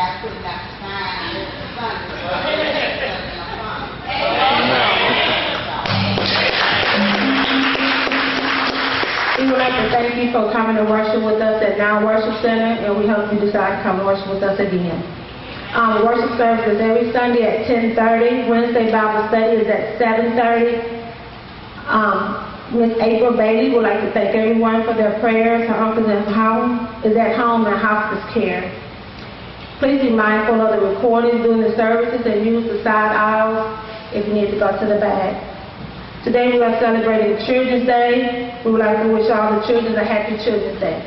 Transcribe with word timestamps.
We 0.00 0.06
would 9.44 9.58
like 9.58 9.76
to 9.76 9.90
thank 9.92 10.16
you 10.16 10.32
for 10.32 10.50
coming 10.52 10.76
to 10.76 10.88
worship 10.88 11.22
with 11.22 11.42
us 11.42 11.62
at 11.62 11.76
Now 11.76 12.00
Worship 12.06 12.40
Center, 12.40 12.80
and 12.80 12.98
we 12.98 13.06
hope 13.06 13.30
you 13.30 13.40
decide 13.40 13.76
to 13.76 13.82
come 13.82 14.02
worship 14.06 14.28
with 14.30 14.42
us 14.42 14.58
again. 14.58 15.04
Um, 15.74 16.06
worship 16.06 16.34
service 16.38 16.76
is 16.76 16.80
every 16.80 17.12
Sunday 17.12 17.42
at 17.44 17.66
10:30. 17.66 18.48
Wednesday 18.48 18.90
Bible 18.90 19.28
study 19.28 19.56
is 19.58 19.68
at 19.68 19.98
7:30. 19.98 20.80
Um, 21.88 22.40
Miss 22.72 22.96
April 23.02 23.36
Bailey 23.36 23.68
would 23.74 23.82
like 23.82 24.00
to 24.00 24.10
thank 24.12 24.34
everyone 24.34 24.82
for 24.84 24.94
their 24.94 25.20
prayers. 25.20 25.68
Her 25.68 25.76
uncle 25.76 26.08
is 26.08 26.10
at 26.10 27.36
home 27.36 27.66
in 27.66 27.72
hospice 27.74 28.32
care. 28.32 28.79
Please 29.80 30.02
be 30.02 30.10
mindful 30.10 30.60
of 30.60 30.78
the 30.78 30.86
recordings 30.92 31.40
during 31.42 31.62
the 31.62 31.74
services 31.74 32.20
and 32.26 32.44
use 32.44 32.68
the 32.68 32.84
side 32.84 33.16
aisles 33.16 33.64
if 34.12 34.28
you 34.28 34.34
need 34.34 34.50
to 34.52 34.58
go 34.58 34.68
to 34.78 34.84
the 34.84 35.00
back. 35.00 35.32
Today 36.22 36.52
we 36.52 36.60
are 36.60 36.78
celebrating 36.78 37.40
Children's 37.46 37.86
Day. 37.86 38.60
We 38.62 38.72
would 38.72 38.80
like 38.80 39.00
to 39.00 39.08
wish 39.08 39.30
all 39.30 39.58
the 39.58 39.66
children 39.66 39.96
a 39.96 40.04
happy 40.04 40.36
Children's 40.44 40.78
Day. 40.84 41.00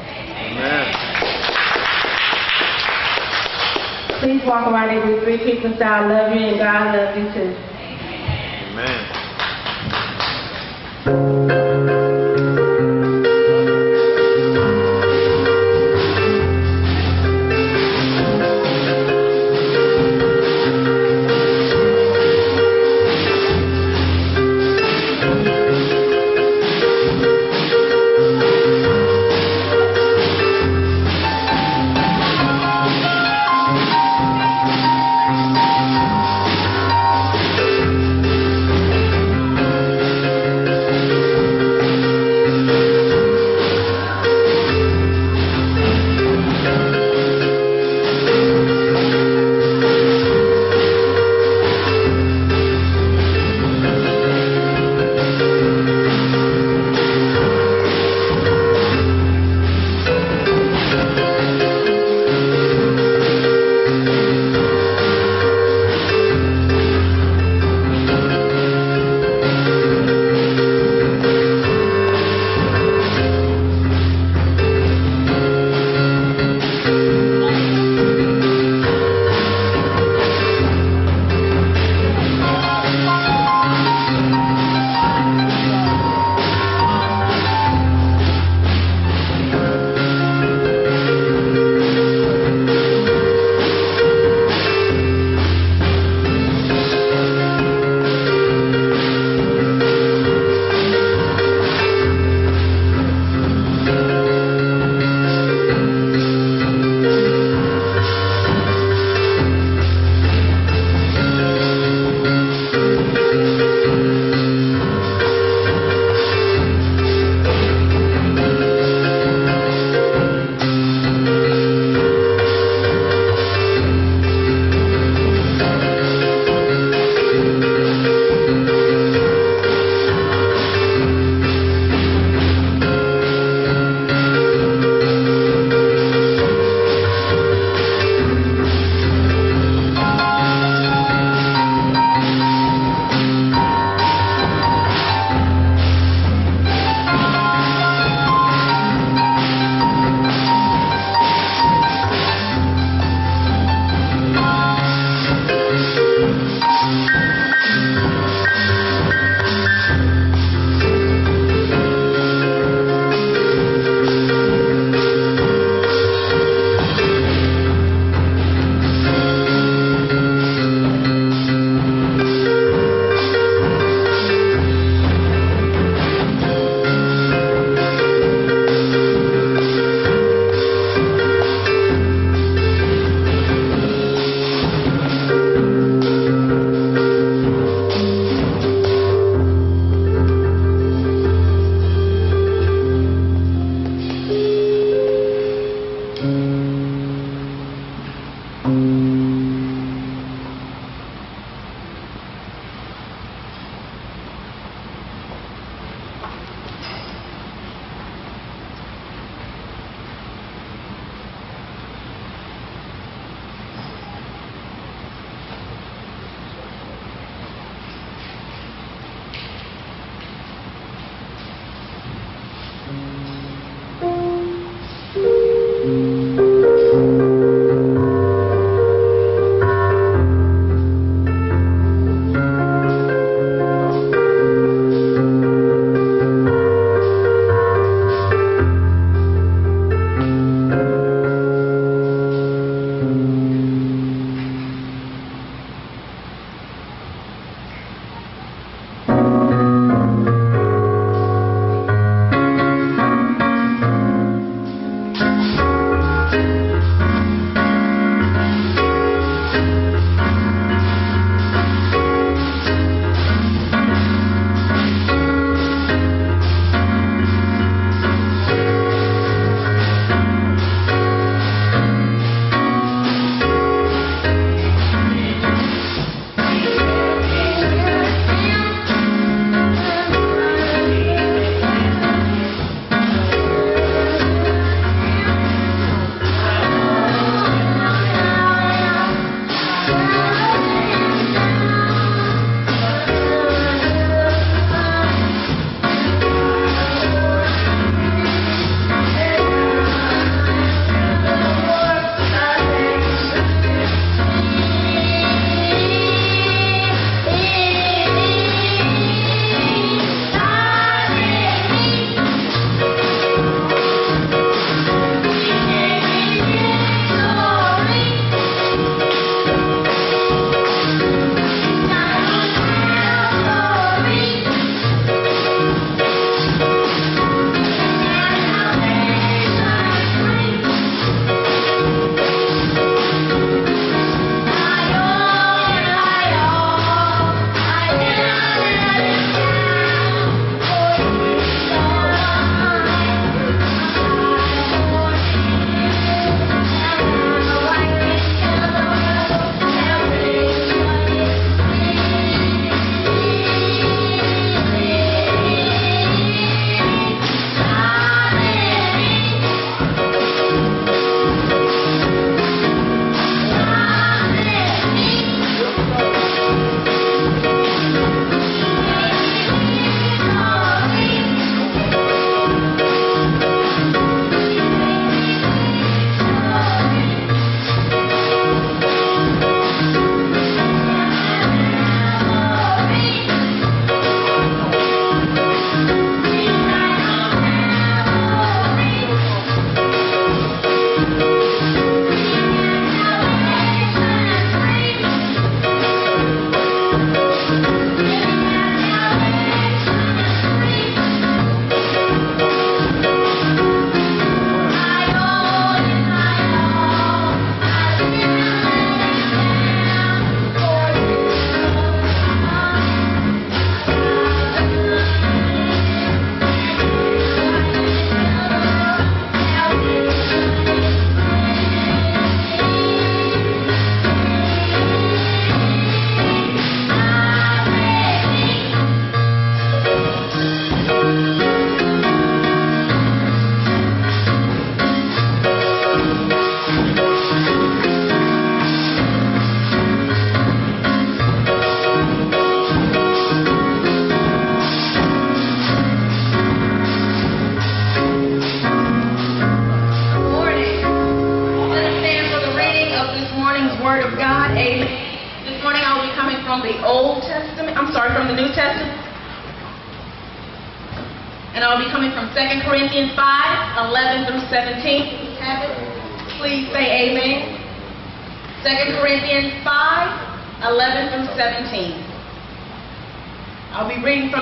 Please 4.25 4.41
walk 4.49 4.65
around 4.65 4.89
and 4.89 5.05
with 5.07 5.21
three 5.23 5.37
people 5.37 5.77
say, 5.77 5.85
I 5.85 6.07
love 6.09 6.33
you 6.33 6.41
and 6.41 6.57
God 6.57 6.97
loves 6.97 7.13
you 7.13 7.29
too. 7.29 7.72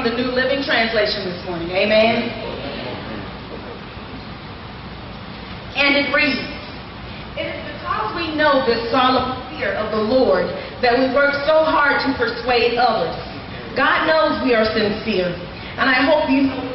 From 0.01 0.17
the 0.17 0.17
New 0.17 0.33
Living 0.33 0.63
Translation 0.65 1.29
this 1.29 1.37
morning. 1.45 1.69
Amen. 1.69 2.25
And 5.77 5.93
it 5.93 6.09
reads, 6.09 6.41
It 7.37 7.45
is 7.45 7.61
because 7.77 8.09
we 8.17 8.33
know 8.33 8.65
this 8.65 8.89
solemn 8.89 9.37
fear 9.53 9.77
of 9.77 9.93
the 9.93 10.01
Lord 10.01 10.49
that 10.81 10.97
we 10.97 11.13
work 11.13 11.37
so 11.45 11.61
hard 11.61 12.01
to 12.01 12.09
persuade 12.17 12.81
others. 12.81 13.13
God 13.77 14.09
knows 14.09 14.41
we 14.41 14.57
are 14.57 14.65
sincere, 14.65 15.29
and 15.77 15.85
I 15.85 16.01
hope 16.01 16.29
you 16.33 16.49
know. 16.49 16.65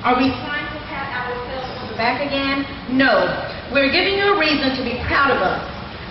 Are 0.00 0.16
we 0.16 0.32
trying 0.40 0.64
to 0.72 0.80
pat 0.88 1.12
ourselves 1.12 1.68
on 1.84 1.86
the 1.92 1.96
back 2.00 2.24
again? 2.24 2.64
No. 2.96 3.28
We're 3.76 3.92
giving 3.92 4.16
you 4.16 4.32
a 4.32 4.38
reason 4.40 4.72
to 4.72 4.82
be 4.82 4.96
proud 5.04 5.36
of 5.36 5.44
us, 5.44 5.60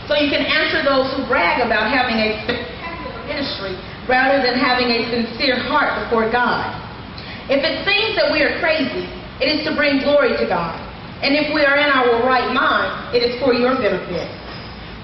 so 0.06 0.14
you 0.14 0.30
can 0.30 0.46
answer 0.46 0.86
those 0.86 1.10
who 1.18 1.26
brag 1.26 1.66
about 1.66 1.90
having 1.90 2.22
a 2.22 2.38
spectacular 2.46 3.26
ministry 3.26 3.74
rather 4.08 4.42
than 4.42 4.58
having 4.58 4.90
a 4.90 5.10
sincere 5.10 5.58
heart 5.58 5.98
before 6.06 6.30
God. 6.32 6.70
If 7.50 7.62
it 7.62 7.86
seems 7.86 8.18
that 8.18 8.34
we 8.34 8.42
are 8.42 8.58
crazy, 8.62 9.06
it 9.42 9.50
is 9.50 9.66
to 9.70 9.76
bring 9.76 10.02
glory 10.02 10.34
to 10.38 10.46
God. 10.46 10.78
And 11.22 11.34
if 11.34 11.54
we 11.54 11.66
are 11.66 11.78
in 11.78 11.90
our 11.90 12.22
right 12.26 12.54
mind, 12.54 13.16
it 13.16 13.22
is 13.22 13.38
for 13.42 13.54
your 13.54 13.78
benefit. 13.78 14.30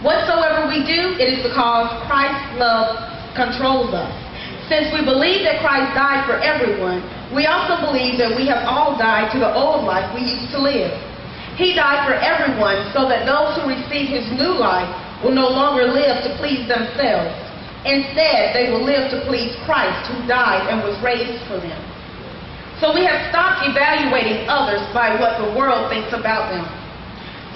Whatsoever 0.02 0.66
we 0.66 0.82
do, 0.82 1.14
it 1.22 1.30
is 1.30 1.46
because 1.46 1.90
Christ's 2.10 2.58
love 2.58 2.98
controls 3.38 3.94
us. 3.94 4.10
Since 4.66 4.90
we 4.94 5.06
believe 5.06 5.44
that 5.46 5.62
Christ 5.62 5.94
died 5.94 6.26
for 6.26 6.42
everyone, 6.42 7.06
we 7.36 7.46
also 7.46 7.78
believe 7.86 8.18
that 8.18 8.34
we 8.34 8.48
have 8.48 8.66
all 8.66 8.98
died 8.98 9.30
to 9.34 9.40
the 9.40 9.54
old 9.54 9.86
life 9.86 10.08
we 10.16 10.26
used 10.26 10.50
to 10.56 10.60
live. 10.60 10.92
He 11.60 11.76
died 11.76 12.08
for 12.08 12.16
everyone 12.16 12.90
so 12.96 13.06
that 13.06 13.28
those 13.28 13.60
who 13.60 13.70
receive 13.70 14.10
his 14.10 14.26
new 14.34 14.58
life 14.58 14.90
will 15.22 15.36
no 15.36 15.48
longer 15.48 15.86
live 15.86 16.24
to 16.24 16.34
please 16.40 16.66
themselves. 16.68 17.36
Instead, 17.86 18.54
they 18.54 18.70
will 18.70 18.86
live 18.86 19.10
to 19.10 19.26
please 19.26 19.58
Christ 19.66 20.06
who 20.12 20.22
died 20.28 20.70
and 20.70 20.86
was 20.86 20.94
raised 21.02 21.42
for 21.50 21.58
them. 21.58 21.80
So 22.78 22.94
we 22.94 23.06
have 23.06 23.30
stopped 23.30 23.66
evaluating 23.66 24.46
others 24.50 24.82
by 24.94 25.18
what 25.18 25.38
the 25.42 25.54
world 25.58 25.90
thinks 25.90 26.14
about 26.14 26.50
them. 26.50 26.66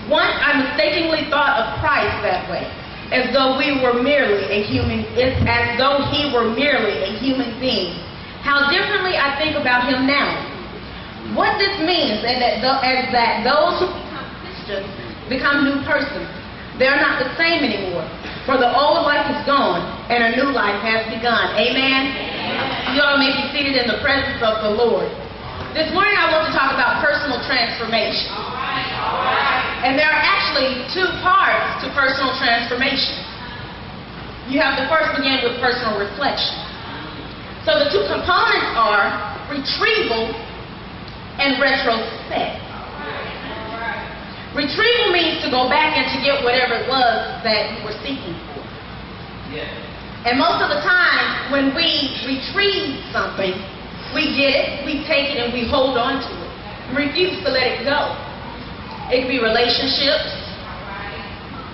Once 0.10 0.34
I 0.42 0.62
mistakenly 0.62 1.30
thought 1.34 1.58
of 1.62 1.82
Christ 1.82 2.14
that 2.22 2.46
way, 2.50 2.66
as 3.14 3.30
though 3.34 3.58
we 3.58 3.82
were 3.86 4.02
merely 4.02 4.46
a 4.50 4.66
human, 4.66 5.06
as 5.46 5.78
though 5.78 6.06
he 6.10 6.30
were 6.34 6.50
merely 6.50 7.06
a 7.06 7.12
human 7.22 7.54
being. 7.62 7.94
How 8.42 8.70
differently 8.70 9.18
I 9.18 9.38
think 9.38 9.58
about 9.58 9.90
him 9.90 10.06
now. 10.06 10.42
What 11.34 11.58
this 11.58 11.74
means 11.82 12.22
is 12.22 12.38
that, 12.38 12.62
those 12.62 13.82
who 13.82 13.90
become 13.90 14.30
Christians 14.42 14.90
become 15.30 15.66
new 15.66 15.82
persons. 15.86 16.30
They 16.78 16.86
are 16.86 17.02
not 17.02 17.18
the 17.18 17.30
same 17.34 17.66
anymore. 17.66 18.06
For 18.46 18.62
the 18.62 18.70
old 18.70 19.10
life 19.10 19.26
is 19.34 19.42
gone 19.50 19.82
and 20.14 20.22
a 20.22 20.32
new 20.38 20.54
life 20.54 20.78
has 20.86 21.10
begun. 21.10 21.58
Amen? 21.58 22.14
You 22.94 23.02
all 23.02 23.18
may 23.18 23.34
be 23.34 23.50
seated 23.50 23.74
in 23.74 23.90
the 23.90 23.98
presence 24.06 24.38
of 24.46 24.62
the 24.62 24.70
Lord. 24.70 25.10
This 25.74 25.90
morning 25.90 26.14
I 26.14 26.30
want 26.30 26.46
to 26.48 26.54
talk 26.54 26.70
about 26.72 27.02
personal 27.02 27.42
transformation. 27.50 28.30
And 29.82 29.98
there 29.98 30.08
are 30.08 30.22
actually 30.22 30.86
two 30.94 31.10
parts 31.26 31.82
to 31.82 31.90
personal 31.98 32.38
transformation. 32.38 33.18
You 34.46 34.62
have 34.62 34.78
to 34.78 34.86
first 34.94 35.18
begin 35.18 35.42
with 35.42 35.58
personal 35.58 35.98
reflection. 35.98 36.54
So 37.66 37.82
the 37.82 37.90
two 37.90 38.06
components 38.06 38.70
are 38.78 39.10
retrieval 39.50 40.30
and 41.42 41.58
retrospect. 41.58 42.65
Retrieval 44.56 45.12
means 45.12 45.44
to 45.44 45.52
go 45.52 45.68
back 45.68 46.00
and 46.00 46.08
to 46.16 46.18
get 46.24 46.40
whatever 46.40 46.80
it 46.80 46.88
was 46.88 47.44
that 47.44 47.76
you 47.76 47.84
were 47.84 47.98
seeking 48.00 48.40
for. 48.48 48.64
And 50.24 50.40
most 50.40 50.64
of 50.64 50.72
the 50.72 50.80
time, 50.80 51.52
when 51.52 51.76
we 51.76 52.16
retrieve 52.24 53.04
something, 53.12 53.52
we 54.16 54.32
get 54.40 54.56
it, 54.56 54.68
we 54.88 55.04
take 55.04 55.36
it, 55.36 55.44
and 55.44 55.52
we 55.52 55.68
hold 55.68 56.00
on 56.00 56.24
to 56.24 56.32
it. 56.32 56.52
We 56.88 57.12
refuse 57.12 57.36
to 57.44 57.52
let 57.52 57.68
it 57.68 57.84
go. 57.84 58.16
It 59.12 59.28
could 59.28 59.34
be 59.36 59.44
relationships. 59.44 60.32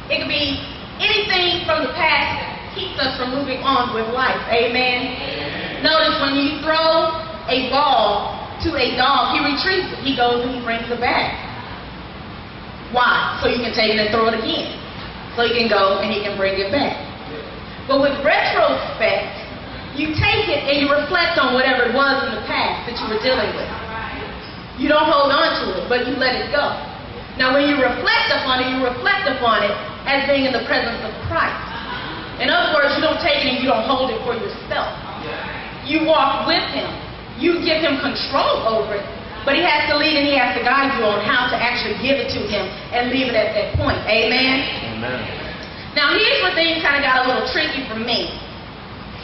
It 0.09 0.25
could 0.25 0.33
be 0.33 0.57
anything 0.97 1.63
from 1.69 1.85
the 1.85 1.93
past 1.93 2.41
that 2.41 2.73
keeps 2.73 2.97
us 2.97 3.13
from 3.15 3.37
moving 3.37 3.61
on 3.61 3.93
with 3.93 4.09
life. 4.09 4.41
Amen. 4.49 5.85
Notice 5.85 6.17
when 6.17 6.33
you 6.33 6.57
throw 6.65 7.13
a 7.45 7.69
ball 7.69 8.41
to 8.65 8.73
a 8.73 8.97
dog, 8.97 9.37
he 9.37 9.39
retrieves 9.39 9.85
it. 9.93 10.01
He 10.01 10.17
goes 10.17 10.43
and 10.43 10.57
he 10.57 10.61
brings 10.65 10.89
it 10.89 10.99
back. 10.99 11.50
Why? 12.91 13.39
So 13.41 13.47
you 13.47 13.63
can 13.63 13.73
take 13.73 13.95
it 13.95 13.99
and 13.99 14.11
throw 14.11 14.27
it 14.27 14.37
again. 14.37 14.75
So 15.35 15.47
he 15.47 15.55
can 15.55 15.71
go 15.71 15.99
and 16.03 16.11
he 16.11 16.19
can 16.19 16.35
bring 16.35 16.59
it 16.59 16.71
back. 16.71 16.95
But 17.87 18.03
with 18.03 18.15
retrospect, 18.23 19.31
you 19.95 20.15
take 20.15 20.47
it 20.47 20.67
and 20.67 20.79
you 20.79 20.87
reflect 20.87 21.39
on 21.39 21.55
whatever 21.55 21.91
it 21.91 21.93
was 21.95 22.23
in 22.27 22.31
the 22.35 22.43
past 22.47 22.87
that 22.87 22.95
you 22.99 23.05
were 23.11 23.19
dealing 23.19 23.51
with. 23.55 23.67
You 24.79 24.87
don't 24.87 25.07
hold 25.07 25.31
on 25.31 25.61
to 25.63 25.65
it, 25.77 25.83
but 25.91 26.07
you 26.07 26.15
let 26.15 26.35
it 26.35 26.51
go. 26.51 26.71
Now, 27.39 27.55
when 27.55 27.67
you 27.67 27.79
reflect 27.79 28.31
upon 28.31 28.63
it, 28.63 28.71
you 28.71 28.79
reflect 28.83 29.27
upon 29.27 29.63
it 29.63 29.75
as 30.07 30.27
being 30.27 30.47
in 30.47 30.53
the 30.53 30.63
presence 30.67 30.99
of 31.03 31.11
Christ. 31.27 31.59
In 32.41 32.49
other 32.49 32.73
words, 32.73 32.95
you 32.97 33.03
don't 33.03 33.21
take 33.21 33.45
it 33.45 33.55
and 33.55 33.57
you 33.61 33.69
don't 33.69 33.85
hold 33.85 34.09
it 34.09 34.19
for 34.25 34.33
yourself. 34.33 34.89
You 35.85 36.07
walk 36.07 36.47
with 36.47 36.63
Him. 36.73 36.89
You 37.37 37.61
give 37.61 37.83
Him 37.83 38.01
control 38.01 38.65
over 38.67 38.97
it, 38.97 39.05
but 39.45 39.57
He 39.57 39.63
has 39.63 39.89
to 39.89 39.97
lead 39.97 40.17
and 40.17 40.25
He 40.27 40.37
has 40.37 40.57
to 40.57 40.61
guide 40.63 40.93
you 40.97 41.05
on 41.05 41.21
how 41.25 41.49
to 41.49 41.57
actually 41.57 41.97
give 42.01 42.17
it 42.17 42.29
to 42.35 42.41
Him 42.45 42.65
and 42.93 43.09
leave 43.09 43.29
it 43.29 43.37
at 43.37 43.53
that 43.53 43.77
point. 43.77 43.97
Amen? 44.05 44.65
Amen. 44.97 45.19
Now, 45.93 46.15
here's 46.15 46.39
where 46.39 46.55
things 46.55 46.79
kind 46.79 46.95
of 46.95 47.03
got 47.03 47.23
a 47.23 47.25
little 47.27 47.47
tricky 47.51 47.83
for 47.91 47.99
me. 47.99 48.31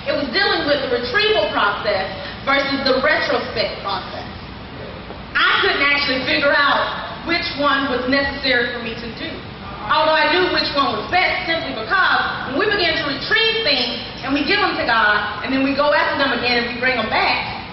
It 0.03 0.15
was 0.15 0.27
dealing 0.31 0.67
with 0.67 0.83
the 0.87 0.91
retrieval 0.91 1.51
process 1.51 2.07
versus 2.47 2.79
the 2.87 3.03
retrospect 3.03 3.83
process. 3.83 4.27
I 5.35 5.59
couldn't 5.63 5.83
actually 5.83 6.23
figure 6.23 6.51
out 6.55 7.27
which 7.27 7.43
one 7.59 7.91
was 7.91 8.07
necessary 8.07 8.71
for 8.71 8.79
me 8.83 8.95
to 8.95 9.07
do. 9.19 9.29
Although 9.87 10.15
I 10.15 10.31
knew 10.35 10.51
which 10.51 10.67
one 10.75 10.99
was 10.99 11.07
best 11.07 11.47
simply 11.47 11.71
because 11.71 12.19
when 12.51 12.59
we 12.59 12.67
begin 12.67 12.99
to 12.99 13.05
retrieve 13.07 13.63
things 13.63 14.03
and 14.23 14.35
we 14.35 14.43
give 14.43 14.59
them 14.59 14.75
to 14.75 14.83
God 14.83 15.43
and 15.43 15.51
then 15.51 15.63
we 15.63 15.71
go 15.75 15.95
after 15.95 16.19
them 16.19 16.35
again 16.35 16.63
and 16.63 16.75
we 16.75 16.75
bring 16.83 16.99
them 16.99 17.07
back 17.07 17.63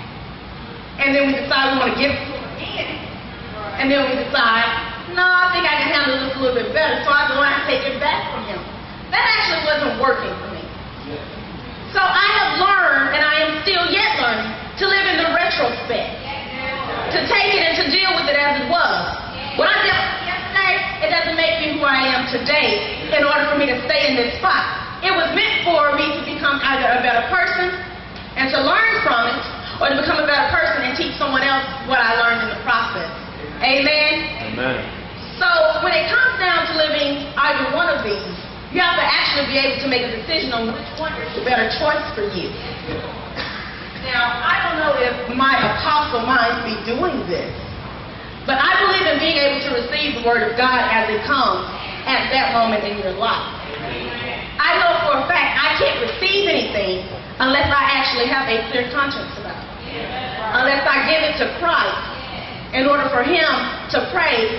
and 1.03 1.11
then 1.11 1.27
we 1.27 1.35
decide 1.35 1.75
we 1.75 1.83
want 1.83 1.91
to 1.91 1.99
give 1.99 2.15
them 2.15 2.23
to 2.23 2.39
him 2.39 2.55
again 2.55 2.95
and 3.81 3.91
then 3.91 4.01
we 4.07 4.15
decide, 4.23 4.67
no, 5.15 5.23
I 5.23 5.51
think 5.55 5.67
I 5.67 5.75
can 5.83 5.89
handle 5.91 6.17
this 6.23 6.33
a 6.35 6.41
little 6.41 6.59
bit 6.59 6.71
better 6.75 7.03
so 7.03 7.11
I 7.11 7.29
go 7.31 7.39
and 7.39 7.51
I 7.51 7.63
take 7.69 7.85
it 7.87 7.99
back 8.03 8.31
from 8.35 8.43
him. 8.51 8.61
That 9.15 9.23
actually 9.23 9.63
wasn't 9.67 9.95
working 10.03 10.33
for 10.43 10.49
me. 10.51 10.63
So 11.95 12.03
I 12.03 12.27
have 12.43 12.51
learned, 12.59 13.15
and 13.15 13.23
I 13.23 13.35
am 13.47 13.63
still 13.63 13.87
yet 13.87 14.19
learning, 14.19 14.51
to 14.83 14.85
live 14.91 15.07
in 15.15 15.17
the 15.23 15.31
retrospect. 15.31 16.11
To 17.15 17.19
take 17.31 17.55
it 17.55 17.63
and 17.63 17.79
to 17.79 17.87
deal 17.95 18.11
with 18.19 18.27
it 18.27 18.35
as 18.35 18.59
it 18.59 18.67
was. 18.67 19.15
What 19.55 19.71
I 19.71 19.79
dealt 19.87 20.03
with 20.03 20.27
yesterday, 20.27 20.75
it 21.07 21.11
doesn't 21.15 21.39
make 21.39 21.63
me 21.63 21.79
who 21.79 21.87
I 21.87 22.03
am 22.11 22.27
today 22.35 22.99
in 23.15 23.23
order 23.23 23.47
for 23.47 23.55
me 23.55 23.71
to 23.71 23.79
stay 23.87 24.11
in 24.11 24.19
this 24.19 24.35
spot. 24.43 24.67
It 25.07 25.15
was 25.15 25.31
meant 25.39 25.63
for 25.63 25.95
me 25.95 26.19
to 26.19 26.23
become 26.27 26.59
either 26.59 26.99
a 26.99 27.01
better 27.07 27.23
person 27.31 27.71
and 28.35 28.51
to 28.51 28.59
learn 28.59 28.93
from 29.07 29.31
it, 29.31 29.43
or 29.79 29.95
to 29.95 29.97
become 30.03 30.19
a 30.19 30.27
better 30.27 30.51
person 30.51 30.83
and 30.83 30.99
teach 30.99 31.15
someone 31.15 31.47
else 31.47 31.63
what 31.87 32.03
I 32.03 32.19
learned 32.19 32.51
in 32.51 32.59
the 32.59 32.63
process. 32.67 33.24
Amen? 33.65 34.13
Amen. 34.53 34.77
So 35.41 35.49
when 35.81 35.97
it 35.97 36.13
comes 36.13 36.37
down 36.37 36.69
to 36.69 36.73
living 36.77 37.25
either 37.33 37.73
one 37.73 37.89
of 37.89 38.05
these, 38.05 38.37
you 38.77 38.79
have 38.85 39.01
to 39.01 39.07
actually 39.07 39.49
be 39.49 39.57
able 39.57 39.81
to 39.81 39.89
make 39.89 40.05
a 40.05 40.13
decision 40.21 40.53
on 40.53 40.69
which 40.69 40.91
one 41.01 41.17
is 41.17 41.33
the 41.33 41.43
better 41.49 41.73
choice 41.81 42.05
for 42.13 42.29
you. 42.29 42.53
Now, 44.05 44.37
I 44.45 44.61
don't 44.69 44.77
know 44.85 44.93
if 45.01 45.15
my 45.33 45.57
apostle 45.57 46.29
minds 46.29 46.61
be 46.69 46.77
doing 46.85 47.25
this, 47.25 47.49
but 48.45 48.61
I 48.61 48.77
believe 48.85 49.07
in 49.09 49.17
being 49.17 49.41
able 49.41 49.65
to 49.65 49.71
receive 49.81 50.21
the 50.21 50.25
word 50.29 50.45
of 50.45 50.61
God 50.61 50.85
as 50.93 51.09
it 51.09 51.25
comes 51.25 51.65
at 52.05 52.29
that 52.37 52.53
moment 52.53 52.85
in 52.85 53.01
your 53.01 53.17
life. 53.17 53.49
I 54.61 54.77
know 54.77 54.93
for 55.09 55.25
a 55.25 55.25
fact 55.25 55.57
I 55.57 55.73
can't 55.81 55.99
receive 56.05 56.45
anything 56.47 57.09
unless 57.41 57.73
I 57.73 57.83
actually 57.97 58.29
have 58.29 58.45
a 58.45 58.61
clear 58.69 58.93
conscience 58.93 59.33
about 59.41 59.57
it. 59.57 59.73
Unless 60.53 60.85
I 60.85 61.09
give 61.09 61.25
it 61.25 61.35
to 61.41 61.47
Christ 61.59 62.15
in 62.75 62.91
order 62.91 63.07
for 63.15 63.23
him 63.23 63.47
to 63.95 64.03
pray 64.11 64.51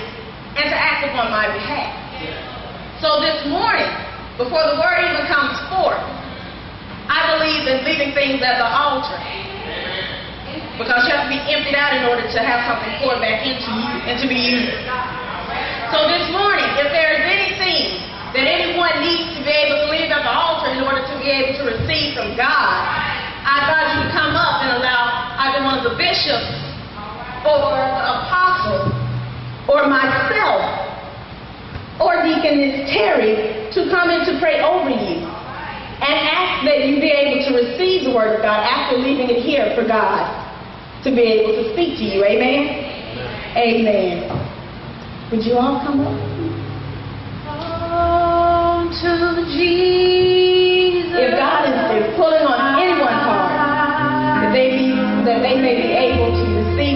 and 0.55 0.65
to 0.72 0.77
act 0.77 1.03
upon 1.03 1.27
my 1.36 1.51
behalf. 1.51 1.91
So 3.03 3.19
this 3.19 3.43
morning, 3.51 3.91
before 4.39 4.63
the 4.72 4.79
word 4.79 5.03
even 5.03 5.27
comes 5.27 5.60
forth, 5.67 6.00
I 7.12 7.36
believe 7.36 7.67
in 7.67 7.84
leaving 7.84 8.15
things 8.15 8.39
at 8.39 8.55
the 8.55 8.65
altar. 8.72 9.19
Because 10.79 11.03
you 11.07 11.12
have 11.12 11.27
to 11.27 11.31
be 11.31 11.39
emptied 11.43 11.75
out 11.75 11.91
in 11.95 12.07
order 12.07 12.24
to 12.24 12.39
have 12.39 12.63
something 12.67 12.91
poured 13.03 13.19
back 13.19 13.43
into 13.43 13.67
you 13.67 13.91
and 14.07 14.15
to 14.19 14.27
be 14.31 14.39
used. 14.39 14.79
So 15.91 16.08
this 16.08 16.28
morning, 16.32 16.67
if 16.80 16.88
there 16.95 17.19
is 17.19 17.23
anything 17.23 17.99
that 18.32 18.47
anyone 18.47 18.95
needs 19.04 19.36
to 19.36 19.43
be 19.43 19.51
able 19.51 19.88
to 19.88 19.88
leave 19.91 20.12
at 20.12 20.23
the 20.23 20.32
altar 20.32 20.71
in 20.71 20.84
order 20.84 21.04
to 21.04 21.15
be 21.19 21.32
able 21.32 21.56
to 21.60 21.63
receive 21.67 22.15
from 22.15 22.36
God, 22.39 22.80
I 23.43 23.63
advise 23.63 23.88
you 23.95 23.99
to 24.08 24.12
come 24.12 24.36
up 24.36 24.63
and 24.63 24.80
allow 24.80 25.36
either 25.47 25.63
one 25.67 25.80
of 25.80 25.86
the 25.88 25.95
bishops 25.99 26.64
the 27.45 28.05
apostle 28.25 28.89
or 29.69 29.88
myself 29.88 30.65
or 32.01 32.23
Deaconess 32.23 32.89
Terry 32.89 33.69
to 33.71 33.89
come 33.89 34.10
in 34.10 34.25
to 34.25 34.39
pray 34.39 34.62
over 34.62 34.89
you 34.89 35.23
and 35.25 36.15
ask 36.27 36.65
that 36.65 36.88
you 36.88 36.99
be 36.99 37.12
able 37.12 37.45
to 37.47 37.53
receive 37.55 38.03
the 38.03 38.13
word 38.13 38.36
of 38.36 38.41
God 38.41 38.65
after 38.65 38.97
leaving 38.97 39.29
it 39.29 39.41
here 39.41 39.73
for 39.75 39.88
God 39.88 40.27
to 41.03 41.12
be 41.12 41.21
able 41.21 41.53
to 41.53 41.73
speak 41.73 41.97
to 41.99 42.03
you. 42.03 42.25
Amen? 42.25 42.84
Amen. 43.55 44.27
Would 45.31 45.45
you 45.45 45.58
all 45.58 45.79
come 45.86 46.01
up? 46.01 46.36
to 49.01 49.45
Jesus. 49.58 50.14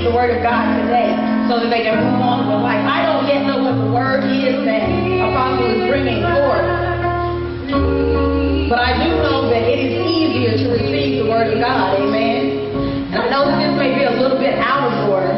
The 0.09 0.15
word 0.15 0.33
of 0.33 0.41
God 0.41 0.65
today, 0.81 1.13
so 1.45 1.61
that 1.61 1.69
they 1.69 1.85
can 1.85 2.01
move 2.01 2.17
on 2.17 2.49
with 2.49 2.65
life. 2.65 2.81
I 2.81 3.05
don't 3.05 3.29
yet 3.29 3.45
know 3.45 3.61
what 3.61 3.77
the 3.77 3.93
word 3.93 4.25
is 4.25 4.65
that 4.65 4.81
Apostle 4.81 5.69
is 5.69 5.85
bringing 5.85 6.25
forth, 6.25 6.65
but 8.73 8.81
I 8.81 8.97
do 9.05 9.21
know 9.21 9.53
that 9.53 9.61
it 9.61 9.77
is 9.77 10.01
easier 10.01 10.57
to 10.57 10.65
receive 10.81 11.21
the 11.21 11.29
word 11.29 11.53
of 11.53 11.61
God. 11.61 12.01
Amen. 12.01 13.13
And 13.13 13.21
I 13.21 13.29
know 13.29 13.53
that 13.53 13.61
this 13.61 13.73
may 13.77 13.93
be 13.93 14.03
a 14.09 14.17
little 14.17 14.41
bit 14.41 14.57
out 14.57 14.89
of 14.89 15.13
order, 15.13 15.29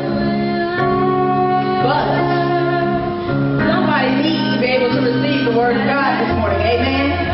but 1.83 2.07
somebody 3.67 4.23
needs 4.23 4.55
to 4.55 4.57
be 4.63 4.71
able 4.71 4.87
to 4.87 5.01
receive 5.03 5.51
the 5.51 5.55
word 5.59 5.75
of 5.75 5.83
God 5.83 6.23
this 6.23 6.31
morning. 6.39 6.63
Amen. 6.63 7.30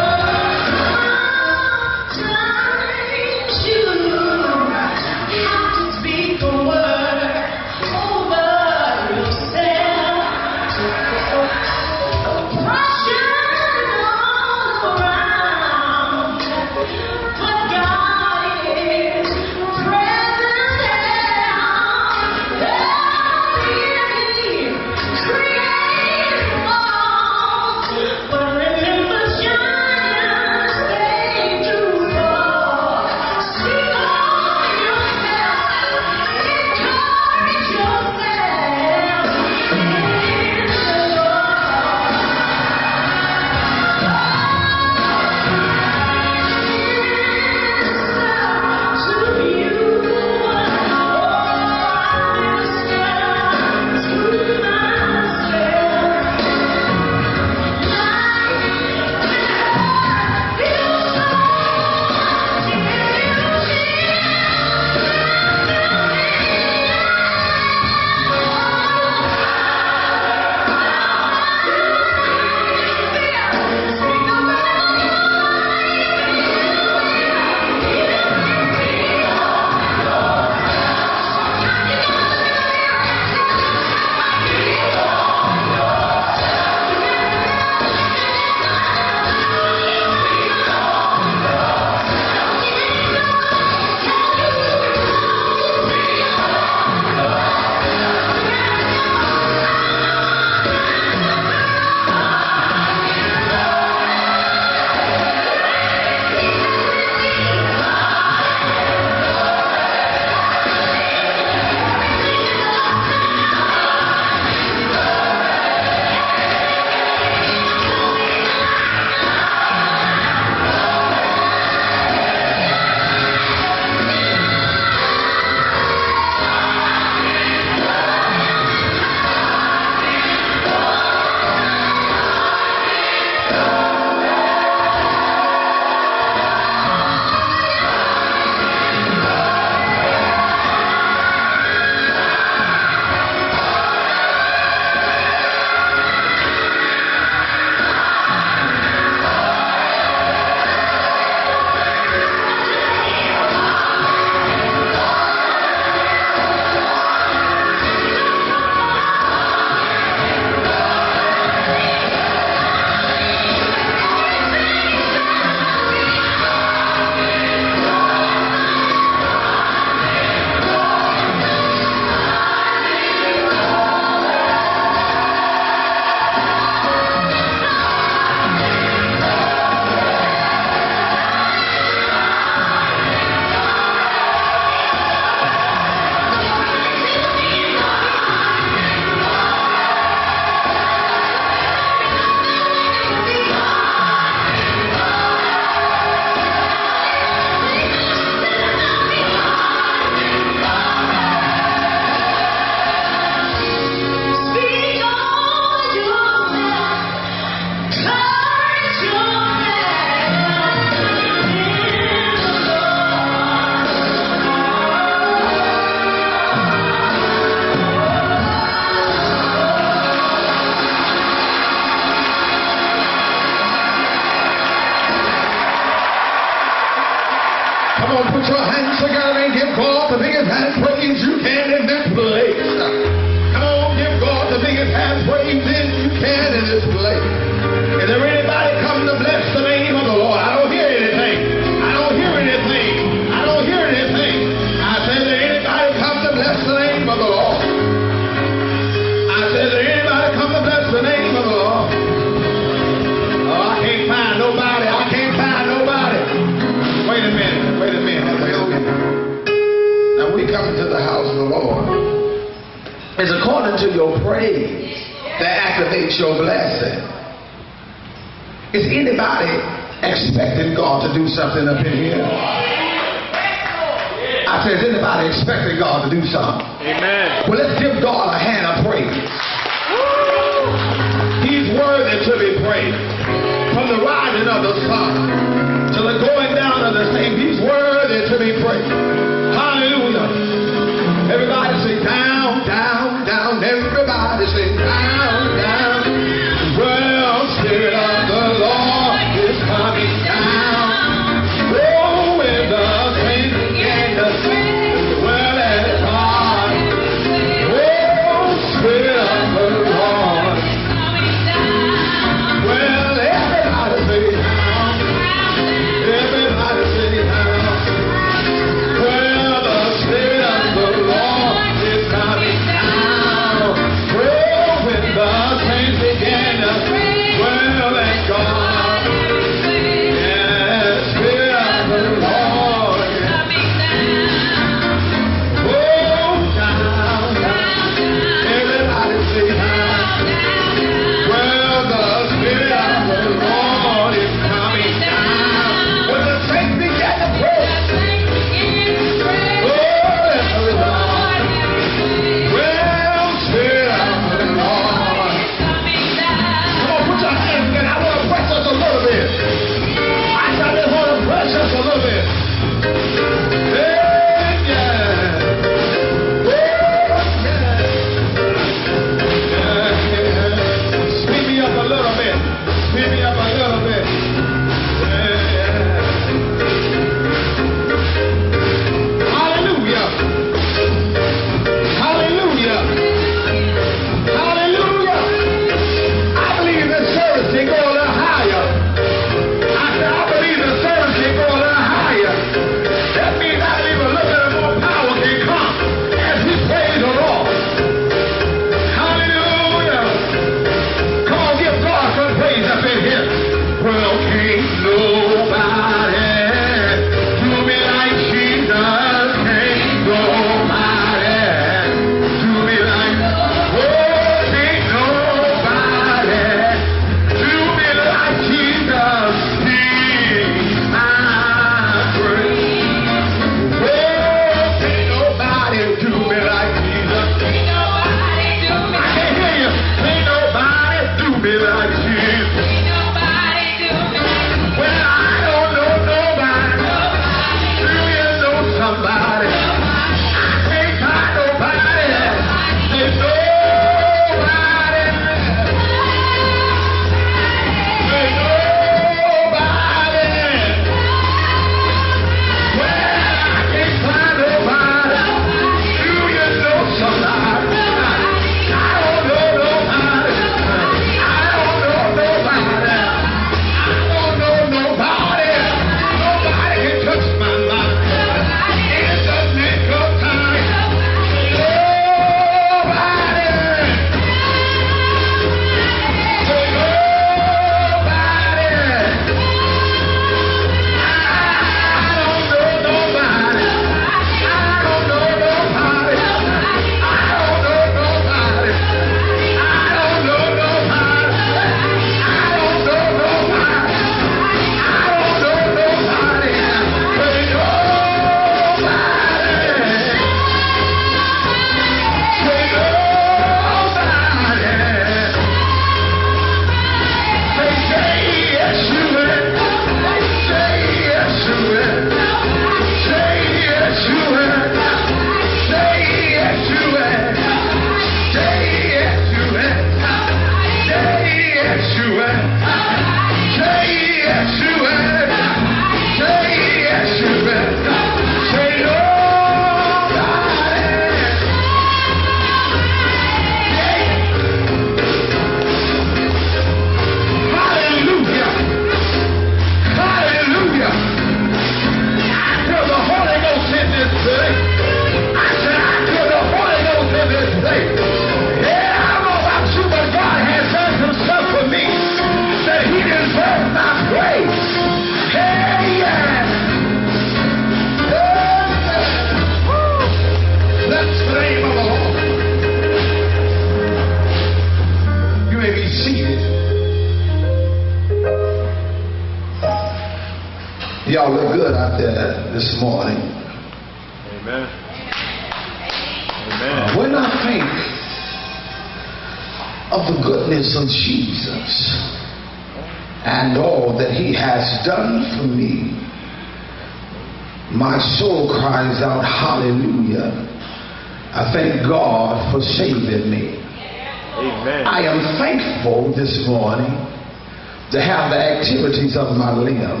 To 597.90 597.98
have 597.98 598.30
the 598.30 598.38
activities 598.38 599.16
of 599.16 599.34
my 599.36 599.50
limb, 599.56 600.00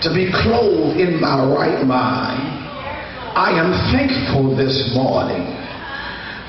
to 0.00 0.08
be 0.14 0.32
clothed 0.32 0.96
in 0.96 1.20
my 1.20 1.44
right 1.44 1.84
mind. 1.84 2.40
I 3.36 3.52
am 3.56 3.70
thankful 3.92 4.56
this 4.56 4.92
morning 4.96 5.44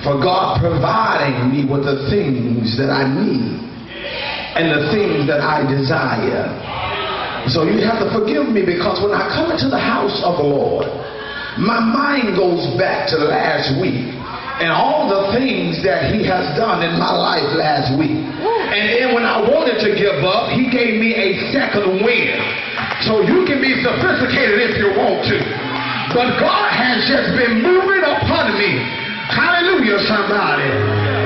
for 0.04 0.18
God 0.18 0.60
providing 0.60 1.52
me 1.54 1.70
with 1.70 1.86
the 1.86 2.10
things 2.10 2.78
that 2.78 2.90
I 2.90 3.06
need 3.06 3.62
and 4.58 4.66
the 4.72 4.92
things 4.92 5.28
that 5.28 5.42
I 5.42 5.62
desire. 5.68 6.50
So 7.50 7.64
you 7.64 7.82
have 7.86 8.02
to 8.02 8.10
forgive 8.14 8.50
me 8.50 8.66
because 8.66 9.02
when 9.02 9.14
I 9.14 9.30
come 9.34 9.52
into 9.52 9.70
the 9.70 9.80
house 9.80 10.22
of 10.26 10.38
the 10.38 10.48
Lord, 10.48 10.86
my 11.58 11.80
mind 11.82 12.38
goes 12.38 12.66
back 12.78 13.10
to 13.10 13.18
last 13.18 13.76
week 13.82 14.14
and 14.62 14.70
all 14.70 15.10
the 15.10 15.34
things 15.38 15.84
that 15.84 16.14
he 16.14 16.26
has 16.28 16.54
done 16.58 16.86
in 16.86 16.98
my 16.98 17.12
life 17.12 17.50
last 17.58 17.98
week. 17.98 18.26
And 18.72 18.88
then 18.88 19.08
when 19.12 19.28
I 19.28 19.44
wanted 19.44 19.84
to 19.84 19.92
give 20.00 20.24
up, 20.24 20.48
he 20.56 20.72
gave 20.72 20.96
me 20.96 21.12
a 21.12 21.52
second 21.52 22.08
wind. 22.08 22.40
So 23.04 23.20
you 23.20 23.44
can 23.44 23.60
be 23.60 23.76
sophisticated 23.84 24.72
if 24.72 24.80
you 24.80 24.96
want 24.96 25.28
to. 25.28 25.38
But 26.16 26.40
God 26.40 26.72
has 26.72 27.04
just 27.04 27.36
been 27.36 27.60
moving 27.60 28.00
upon 28.00 28.56
me. 28.56 28.80
Hallelujah, 29.28 30.00
somebody. 30.08 30.72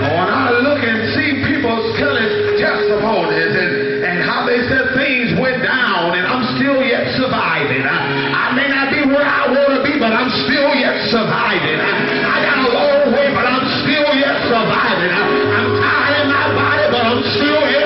When 0.09 0.25
I 0.25 0.57
look 0.57 0.81
and 0.81 0.97
see 1.13 1.45
people 1.45 1.77
telling 2.01 2.57
testimonies 2.57 3.53
and, 3.53 3.73
and 4.01 4.17
how 4.25 4.49
they 4.49 4.65
said 4.65 4.97
things 4.97 5.37
went 5.37 5.61
down 5.61 6.17
and 6.17 6.25
I'm 6.25 6.49
still 6.57 6.81
yet 6.81 7.13
surviving. 7.13 7.85
I, 7.85 7.97
I 8.33 8.45
may 8.57 8.69
not 8.73 8.89
be 8.89 9.05
where 9.05 9.21
I 9.21 9.53
want 9.53 9.69
to 9.77 9.81
be, 9.85 10.01
but 10.01 10.09
I'm 10.09 10.33
still 10.49 10.73
yet 10.73 10.97
surviving. 11.13 11.77
I, 11.77 11.93
I 12.25 12.37
got 12.41 12.57
a 12.57 12.69
long 12.73 13.01
way, 13.13 13.29
but 13.37 13.45
I'm 13.45 13.65
still 13.85 14.09
yet 14.17 14.33
surviving. 14.49 15.13
I, 15.13 15.44
body, 17.39 17.84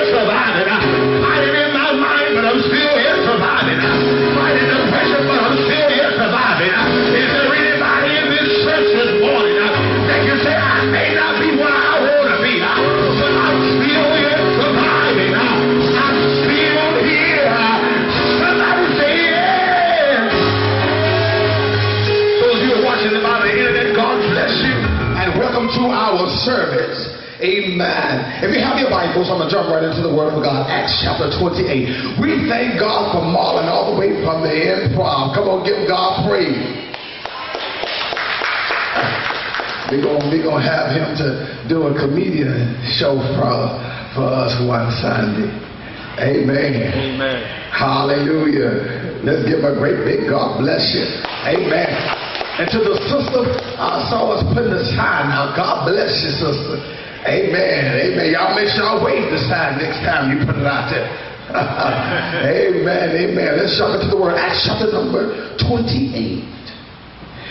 Amen. 27.40 28.44
If 28.44 28.52
you 28.52 28.60
have 28.60 28.76
your 28.76 28.92
Bibles, 28.92 29.32
I'm 29.32 29.40
going 29.40 29.48
to 29.48 29.52
jump 29.52 29.72
right 29.72 29.80
into 29.80 30.04
the 30.04 30.12
Word 30.12 30.36
of 30.36 30.44
God. 30.44 30.68
Acts 30.68 31.00
chapter 31.00 31.32
28. 31.32 32.20
We 32.20 32.44
thank 32.44 32.76
God 32.76 33.16
for 33.16 33.24
Marlon 33.24 33.64
all 33.64 33.96
the 33.96 33.96
way 33.96 34.12
from 34.20 34.44
the 34.44 34.52
improv. 34.52 35.32
Come 35.32 35.48
on, 35.48 35.64
give 35.64 35.88
God 35.88 36.28
praise. 36.28 36.52
We're 39.88 40.04
going 40.04 40.28
we 40.30 40.44
gonna 40.44 40.62
have 40.62 40.92
him 40.92 41.16
to 41.18 41.66
do 41.66 41.88
a 41.88 41.96
comedian 41.96 42.76
show 43.00 43.16
for, 43.34 43.50
for 44.12 44.28
us 44.28 44.54
one 44.68 44.92
Sunday. 45.00 45.48
Amen. 46.20 46.92
Amen. 46.92 47.40
Hallelujah. 47.72 49.24
Let's 49.24 49.48
give 49.48 49.64
a 49.64 49.72
great 49.80 50.04
big 50.04 50.28
God 50.28 50.60
bless 50.60 50.92
you. 50.92 51.08
Amen. 51.48 51.88
And 52.60 52.68
to 52.68 52.78
the 52.84 53.00
sister, 53.08 53.48
I 53.80 54.04
saw 54.12 54.36
us 54.36 54.44
putting 54.52 54.76
the 54.76 54.84
sign 54.92 55.32
out. 55.32 55.56
God 55.56 55.88
bless 55.88 56.12
you, 56.20 56.36
sister. 56.36 56.99
Amen. 57.28 57.84
Amen. 58.00 58.26
Y'all 58.32 58.56
make 58.56 58.68
sure 58.72 58.84
y'all 58.84 59.04
wave 59.04 59.28
the 59.28 59.40
sign 59.44 59.76
next 59.76 60.00
time 60.06 60.32
you 60.32 60.40
put 60.44 60.56
it 60.56 60.64
out 60.64 60.88
there. 60.88 61.04
amen. 61.50 63.10
Amen. 63.10 63.50
Let's 63.58 63.76
jump 63.76 63.98
into 63.98 64.08
the 64.08 64.20
word. 64.20 64.38
Acts 64.38 64.64
chapter 64.64 64.88
number 64.88 65.52
28. 65.58 66.46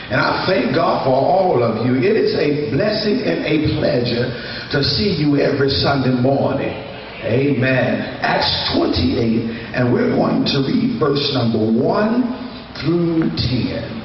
And 0.10 0.18
I 0.18 0.42
thank 0.50 0.74
God 0.74 1.06
for 1.06 1.14
all 1.14 1.62
of 1.62 1.86
you. 1.86 1.94
It 2.02 2.18
is 2.18 2.34
a 2.34 2.74
blessing 2.74 3.22
and 3.22 3.46
a 3.46 3.78
pleasure 3.78 4.34
to 4.74 4.82
see 4.82 5.14
you 5.14 5.38
every 5.38 5.70
Sunday 5.70 6.18
morning. 6.18 6.74
Amen. 7.22 8.18
Acts 8.26 8.74
28, 8.74 9.76
and 9.76 9.94
we're 9.94 10.10
going 10.16 10.46
to 10.50 10.66
read 10.66 10.98
verse 10.98 11.30
number 11.36 11.60
1 11.60 12.82
through 12.82 13.30
10. 13.38 14.00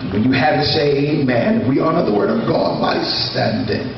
And 0.00 0.12
when 0.14 0.22
you 0.24 0.32
have 0.32 0.60
it, 0.62 0.70
say 0.72 1.20
amen. 1.20 1.68
We 1.68 1.80
honor 1.80 2.06
the 2.08 2.16
word 2.16 2.30
of 2.30 2.46
God 2.48 2.80
by 2.80 3.02
standing. 3.02 3.90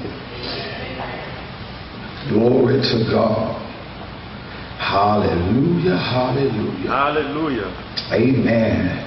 Glory 2.28 2.80
to 2.82 2.96
God. 3.10 3.54
Hallelujah, 4.78 5.96
hallelujah. 5.96 6.88
Hallelujah. 6.88 7.70
Amen. 8.12 9.02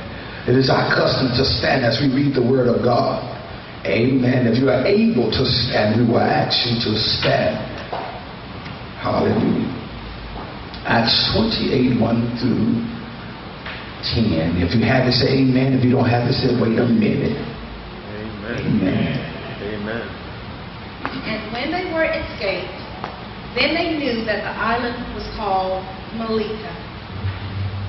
It 0.47 0.55
is 0.55 0.69
our 0.69 0.89
custom 0.95 1.29
to 1.37 1.45
stand 1.45 1.85
as 1.85 1.99
we 2.01 2.07
read 2.09 2.33
the 2.33 2.41
Word 2.41 2.67
of 2.67 2.81
God. 2.83 3.21
Amen. 3.85 4.47
If 4.47 4.57
you 4.57 4.69
are 4.69 4.85
able 4.85 5.31
to 5.31 5.45
stand, 5.45 5.99
we 5.99 6.07
will 6.07 6.19
ask 6.19 6.67
you 6.67 6.75
to 6.83 6.97
stand. 6.99 7.59
Hallelujah. 8.99 9.71
Acts 10.83 11.31
28, 11.35 11.99
1 11.99 12.37
through 12.39 12.99
10. 14.03 14.63
If 14.63 14.75
you 14.75 14.83
have 14.87 15.05
to 15.05 15.13
say 15.13 15.43
amen. 15.43 15.75
If 15.75 15.83
you 15.83 15.91
don't 15.91 16.09
have 16.09 16.27
to 16.27 16.33
say 16.33 16.55
wait 16.55 16.79
a 16.79 16.87
minute. 16.87 17.35
Amen. 17.35 18.57
Amen. 18.63 19.15
Amen. 19.59 20.03
And 21.29 21.39
when 21.51 21.71
they 21.71 21.91
were 21.93 22.07
escaped, 22.07 22.78
then 23.55 23.73
they 23.73 23.97
knew 23.97 24.25
that 24.25 24.43
the 24.43 24.53
island 24.53 25.13
was 25.15 25.25
called 25.35 25.83
Melita. 26.15 26.73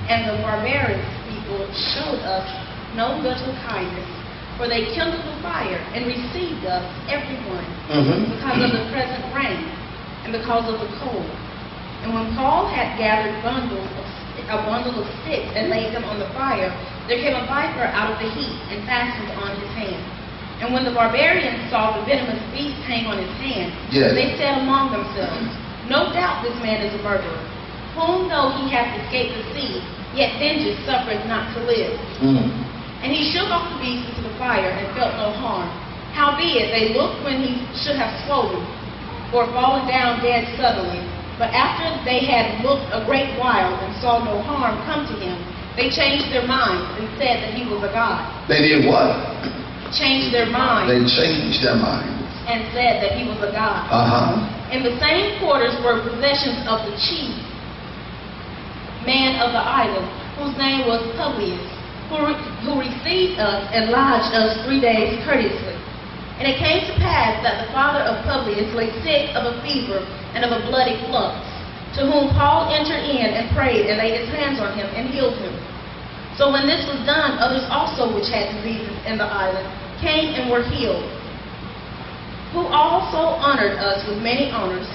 And 0.09 0.27
the 0.27 0.41
barbarous 0.41 1.05
people 1.29 1.61
showed 1.93 2.19
us 2.25 2.47
no 2.95 3.15
little 3.21 3.53
kindness, 3.63 4.09
for 4.57 4.67
they 4.67 4.91
kindled 4.93 5.23
a 5.23 5.41
fire 5.41 5.79
and 5.93 6.05
received 6.05 6.65
us, 6.65 6.83
everyone, 7.07 7.65
Mhm. 7.87 8.35
because 8.35 8.59
of 8.63 8.71
the 8.71 8.85
present 8.91 9.23
rain 9.33 9.71
and 10.23 10.33
because 10.33 10.67
of 10.67 10.79
the 10.81 10.89
cold. 10.99 11.29
And 12.03 12.13
when 12.13 12.35
Paul 12.35 12.67
had 12.67 12.97
gathered 12.97 13.41
bundles 13.43 13.87
of, 13.97 14.05
a 14.49 14.57
bundle 14.65 14.99
of 14.99 15.07
sticks 15.21 15.53
and 15.55 15.69
laid 15.69 15.93
them 15.93 16.03
on 16.05 16.19
the 16.19 16.25
fire, 16.33 16.73
there 17.07 17.21
came 17.21 17.35
a 17.35 17.45
viper 17.45 17.85
out 17.93 18.11
of 18.11 18.19
the 18.19 18.29
heat 18.31 18.57
and 18.71 18.83
fastened 18.85 19.31
on 19.39 19.55
his 19.61 19.69
hand. 19.77 20.03
And 20.61 20.69
when 20.69 20.85
the 20.85 20.93
barbarians 20.93 21.57
saw 21.73 21.97
the 21.97 22.05
venomous 22.05 22.37
beast 22.53 22.77
hang 22.85 23.09
on 23.09 23.17
his 23.17 23.33
hand, 23.41 23.73
Yes. 23.89 24.13
they 24.13 24.37
said 24.37 24.61
among 24.61 24.93
themselves, 24.93 25.49
No 25.89 26.13
doubt 26.13 26.45
this 26.45 26.53
man 26.61 26.85
is 26.85 26.93
a 26.93 27.01
murderer, 27.01 27.41
whom 27.97 28.29
though 28.29 28.53
he 28.61 28.69
hath 28.69 28.93
escaped 29.01 29.33
the 29.41 29.45
sea, 29.57 29.81
yet 30.13 30.37
vengeance 30.37 30.77
suffereth 30.85 31.25
not 31.25 31.49
to 31.57 31.65
live. 31.65 31.97
Mm. 32.21 32.45
And 33.01 33.09
he 33.09 33.33
shook 33.33 33.49
off 33.49 33.73
the 33.73 33.81
beast 33.81 34.05
into 34.13 34.21
the 34.29 34.35
fire 34.37 34.69
and 34.69 34.85
felt 34.93 35.17
no 35.17 35.33
harm. 35.33 35.65
Howbeit 36.13 36.69
they 36.69 36.93
looked 36.93 37.25
when 37.25 37.41
he 37.41 37.65
should 37.73 37.97
have 37.97 38.13
swollen, 38.29 38.61
or 39.33 39.49
fallen 39.57 39.89
down 39.89 40.21
dead 40.21 40.45
suddenly. 40.61 41.01
But 41.41 41.49
after 41.57 41.89
they 42.05 42.21
had 42.21 42.61
looked 42.61 42.85
a 42.93 43.01
great 43.09 43.33
while 43.41 43.73
and 43.81 43.89
saw 43.97 44.21
no 44.21 44.37
harm 44.45 44.77
come 44.85 45.09
to 45.09 45.15
him, 45.17 45.41
they 45.73 45.89
changed 45.89 46.29
their 46.29 46.45
minds 46.45 46.85
and 47.01 47.09
said 47.17 47.41
that 47.41 47.57
he 47.57 47.65
was 47.65 47.81
a 47.81 47.89
god. 47.89 48.29
They 48.45 48.61
did 48.61 48.85
what? 48.85 49.17
Changed 49.91 50.31
their 50.33 50.47
minds 50.47 50.87
They 50.87 51.03
changed 51.03 51.59
their 51.63 51.75
mind. 51.75 52.07
and 52.47 52.63
said 52.71 53.03
that 53.03 53.11
he 53.19 53.27
was 53.27 53.37
a 53.43 53.51
god. 53.51 53.91
Uh 53.91 54.07
huh. 54.07 54.71
In 54.71 54.83
the 54.87 54.95
same 55.03 55.35
quarters 55.43 55.75
were 55.83 55.99
possessions 55.99 56.63
of 56.67 56.87
the 56.87 56.95
chief 56.95 57.35
man 59.05 59.35
of 59.43 59.51
the 59.51 59.59
island, 59.61 60.07
whose 60.39 60.55
name 60.57 60.87
was 60.87 61.01
Publius, 61.17 61.59
who, 62.07 62.17
re- 62.23 62.43
who 62.63 62.79
received 62.79 63.39
us 63.41 63.67
and 63.73 63.89
lodged 63.91 64.31
us 64.31 64.55
three 64.65 64.79
days 64.79 65.17
courteously. 65.25 65.75
And 66.39 66.47
it 66.49 66.57
came 66.57 66.81
to 66.87 66.93
pass 67.03 67.41
that 67.43 67.65
the 67.65 67.69
father 67.73 68.01
of 68.07 68.23
Publius 68.25 68.71
lay 68.73 68.89
sick 69.03 69.35
of 69.35 69.43
a 69.45 69.59
fever 69.61 69.99
and 70.33 70.45
of 70.47 70.55
a 70.55 70.63
bloody 70.71 70.97
flux, 71.09 71.35
to 71.99 72.07
whom 72.07 72.31
Paul 72.33 72.71
entered 72.71 73.03
in 73.11 73.35
and 73.35 73.51
prayed 73.51 73.91
and 73.91 73.99
laid 73.99 74.15
his 74.23 74.29
hands 74.31 74.57
on 74.63 74.71
him 74.77 74.87
and 74.95 75.09
healed 75.11 75.35
him. 75.37 75.53
So 76.39 76.49
when 76.49 76.65
this 76.65 76.87
was 76.87 76.97
done, 77.05 77.37
others 77.43 77.67
also 77.69 78.07
which 78.15 78.31
had 78.31 78.55
diseases 78.55 78.95
in 79.05 79.17
the 79.19 79.27
island 79.27 79.67
came 80.01 80.33
and 80.35 80.51
were 80.51 80.63
healed 80.67 81.05
who 82.51 82.67
also 82.67 83.39
honored 83.39 83.79
us 83.79 84.03
with 84.07 84.19
many 84.19 84.51
honors. 84.51 84.87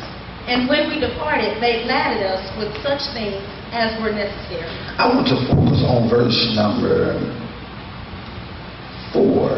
And 0.46 0.68
when 0.68 0.92
we 0.92 1.00
departed, 1.00 1.57
they 1.59 1.88
lauded 1.88 2.22
us 2.22 2.44
with 2.61 2.70
such 2.84 3.00
things 3.16 3.40
as 3.72 3.96
were 3.98 4.12
necessary. 4.12 4.68
I 5.00 5.09
want 5.09 5.26
to 5.32 5.40
focus 5.48 5.80
on 5.82 6.07
verse 6.07 6.36
number 6.54 7.16
four, 9.11 9.57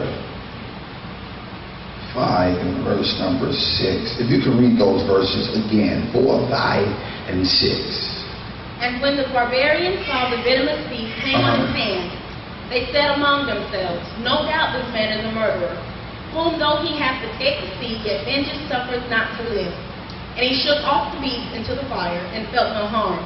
five, 2.15 2.55
and 2.57 2.87
verse 2.87 3.19
number 3.19 3.51
six. 3.53 4.17
If 4.23 4.31
you 4.31 4.41
can 4.41 4.57
read 4.57 4.79
those 4.79 5.03
verses 5.05 5.51
again, 5.59 6.09
four, 6.15 6.41
five, 6.49 6.87
and 7.29 7.45
six. 7.45 7.83
And 8.79 9.03
when 9.03 9.19
the 9.19 9.27
barbarians 9.35 10.07
saw 10.07 10.31
the 10.31 10.41
venomous 10.47 10.87
beast 10.89 11.19
hang 11.19 11.43
on 11.43 11.67
his 11.67 11.75
hand, 11.75 12.18
they 12.69 12.93
said 12.93 13.17
among 13.17 13.47
themselves, 13.49 14.05
No 14.21 14.45
doubt 14.45 14.77
this 14.77 14.89
man 14.93 15.17
is 15.17 15.25
a 15.25 15.33
murderer, 15.33 15.77
whom 16.37 16.61
though 16.61 16.85
he 16.85 16.97
hath 17.01 17.25
the 17.25 17.33
take 17.41 17.65
the 17.65 17.71
see, 17.81 17.97
yet 18.05 18.25
vengeance 18.29 18.69
suffereth 18.69 19.09
not 19.09 19.37
to 19.41 19.43
live. 19.49 19.73
And 20.37 20.45
he 20.47 20.55
shook 20.55 20.79
off 20.85 21.15
the 21.15 21.21
beast 21.21 21.49
into 21.57 21.75
the 21.75 21.89
fire, 21.89 22.21
and 22.37 22.47
felt 22.53 22.77
no 22.77 22.87
harm. 22.87 23.19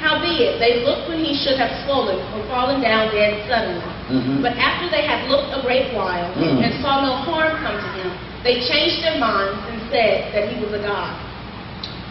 Howbeit, 0.00 0.58
they 0.58 0.86
looked 0.86 1.08
when 1.08 1.18
he 1.18 1.34
should 1.34 1.58
have 1.58 1.70
swollen 1.84 2.18
or 2.32 2.42
fallen 2.48 2.80
down 2.80 3.10
dead 3.10 3.44
suddenly. 3.50 3.82
Mhm. 4.08 4.42
But 4.42 4.56
after 4.56 4.88
they 4.88 5.02
had 5.04 5.28
looked 5.28 5.52
a 5.52 5.60
great 5.60 5.92
while, 5.92 6.30
Mm. 6.34 6.62
and 6.64 6.82
saw 6.82 7.02
no 7.02 7.14
harm 7.26 7.58
come 7.62 7.76
to 7.76 7.88
him, 8.00 8.12
they 8.42 8.60
changed 8.66 9.02
their 9.02 9.18
minds 9.18 9.58
and 9.68 9.82
said 9.90 10.32
that 10.32 10.48
he 10.48 10.64
was 10.64 10.72
a 10.72 10.78
god. 10.78 11.12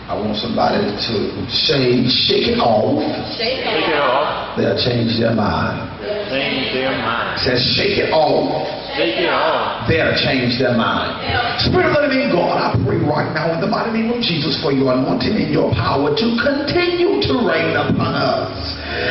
I 0.07 0.15
want 0.15 0.39
somebody 0.39 0.87
to 0.87 1.19
say, 1.51 2.07
shake 2.07 2.47
it 2.55 2.63
off. 2.63 2.95
Shake 3.35 3.59
it 3.59 3.91
off. 3.99 4.55
They'll 4.55 4.79
change 4.79 5.19
their 5.19 5.35
mind. 5.35 5.83
Change 6.31 6.71
their 6.71 6.95
mind. 6.95 7.35
Says, 7.43 7.59
shake 7.75 7.99
it 7.99 8.15
off. 8.15 8.63
Take 8.95 9.19
it 9.19 9.27
off. 9.27 9.83
They'll 9.83 10.15
change 10.15 10.55
their 10.63 10.79
mind. 10.79 11.11
Spirit 11.59 11.91
of 11.91 11.99
the 11.99 12.07
living 12.07 12.31
God, 12.31 12.55
I 12.55 12.71
pray 12.87 13.03
right 13.03 13.35
now 13.35 13.51
in 13.51 13.59
the 13.59 13.67
mighty 13.67 13.91
name 13.99 14.15
of 14.15 14.23
Jesus 14.23 14.55
for 14.63 14.71
your 14.71 14.95
anointing 14.95 15.35
and 15.35 15.51
your 15.51 15.75
power 15.75 16.15
to 16.15 16.27
continue 16.39 17.19
to 17.27 17.33
reign 17.43 17.75
upon 17.75 18.15
us. 18.15 18.55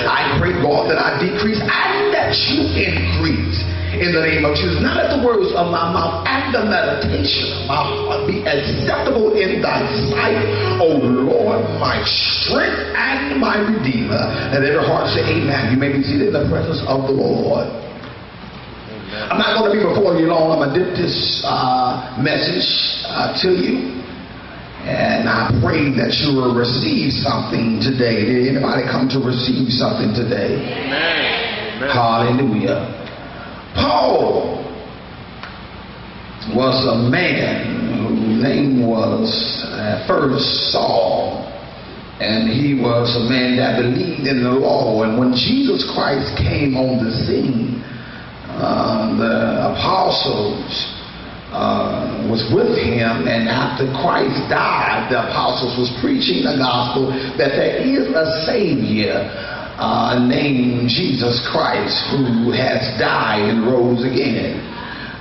I 0.08 0.32
pray, 0.40 0.56
God, 0.64 0.88
that 0.88 0.96
I 0.96 1.20
decrease 1.20 1.60
and 1.60 2.08
that 2.16 2.32
you 2.48 2.72
increase. 2.72 3.60
In 3.96 4.12
the 4.12 4.20
name 4.20 4.44
of 4.44 4.52
Jesus, 4.52 4.76
not 4.84 5.00
let 5.00 5.08
the 5.08 5.24
words 5.24 5.48
of 5.56 5.72
my 5.72 5.88
mouth 5.88 6.28
and 6.28 6.52
the 6.52 6.68
meditation 6.68 7.48
of 7.56 7.64
my 7.64 7.80
heart 7.80 8.28
be 8.28 8.44
acceptable 8.44 9.32
in 9.32 9.64
thy 9.64 9.80
sight, 10.12 10.44
O 10.84 11.00
Lord, 11.00 11.64
my 11.80 12.04
strength 12.04 12.92
and 12.92 13.40
my 13.40 13.56
redeemer. 13.56 14.20
And 14.52 14.60
every 14.60 14.84
heart 14.84 15.08
say, 15.16 15.24
Amen. 15.24 15.72
You 15.72 15.78
may 15.80 15.96
be 15.96 16.04
seated 16.04 16.28
in 16.28 16.36
the 16.36 16.44
presence 16.52 16.84
of 16.84 17.08
the 17.08 17.16
Lord. 17.16 17.72
I'm 19.32 19.40
not 19.40 19.56
going 19.64 19.72
to 19.72 19.74
be 19.80 19.82
before 19.82 20.12
you 20.20 20.28
long. 20.28 20.52
I'm 20.52 20.60
going 20.60 20.76
to 20.76 20.76
dip 20.76 20.92
this 20.92 21.40
uh, 21.48 22.20
message 22.20 22.68
uh, 23.08 23.32
to 23.42 23.48
you. 23.48 23.96
And 24.84 25.24
I 25.26 25.50
pray 25.64 25.88
that 25.98 26.20
you 26.20 26.36
will 26.36 26.54
receive 26.54 27.10
something 27.24 27.80
today. 27.80 28.22
Did 28.28 28.54
anybody 28.54 28.84
come 28.84 29.08
to 29.16 29.18
receive 29.18 29.72
something 29.72 30.12
today? 30.14 30.60
Amen. 30.62 31.90
Hallelujah. 31.90 33.05
Paul 33.76 34.56
was 36.54 36.86
a 36.86 37.10
man 37.10 38.08
whose 38.08 38.42
name 38.42 38.86
was 38.86 39.64
uh, 39.66 40.04
first 40.06 40.72
Saul. 40.72 41.44
And 42.18 42.48
he 42.48 42.80
was 42.80 43.12
a 43.14 43.28
man 43.28 43.56
that 43.60 43.76
believed 43.76 44.26
in 44.26 44.42
the 44.42 44.50
law. 44.50 45.02
And 45.04 45.18
when 45.18 45.36
Jesus 45.36 45.84
Christ 45.92 46.32
came 46.40 46.74
on 46.74 47.04
the 47.04 47.12
scene, 47.12 47.84
uh, 48.56 49.12
the 49.20 49.76
apostles 49.76 50.96
uh, 51.52 52.26
was 52.28 52.48
with 52.52 52.72
him, 52.72 53.28
and 53.28 53.48
after 53.48 53.84
Christ 54.00 54.48
died, 54.48 55.12
the 55.12 55.28
apostles 55.28 55.76
was 55.76 55.92
preaching 56.00 56.44
the 56.44 56.56
gospel 56.56 57.12
that 57.36 57.52
there 57.52 57.84
is 57.84 58.08
a 58.08 58.26
Savior 58.48 59.28
uh, 59.76 60.18
named 60.26 60.88
Jesus 60.88 61.46
Christ 61.52 61.96
who 62.10 62.50
has 62.52 62.80
died 62.98 63.44
and 63.44 63.66
rose 63.66 64.04
again. 64.04 64.60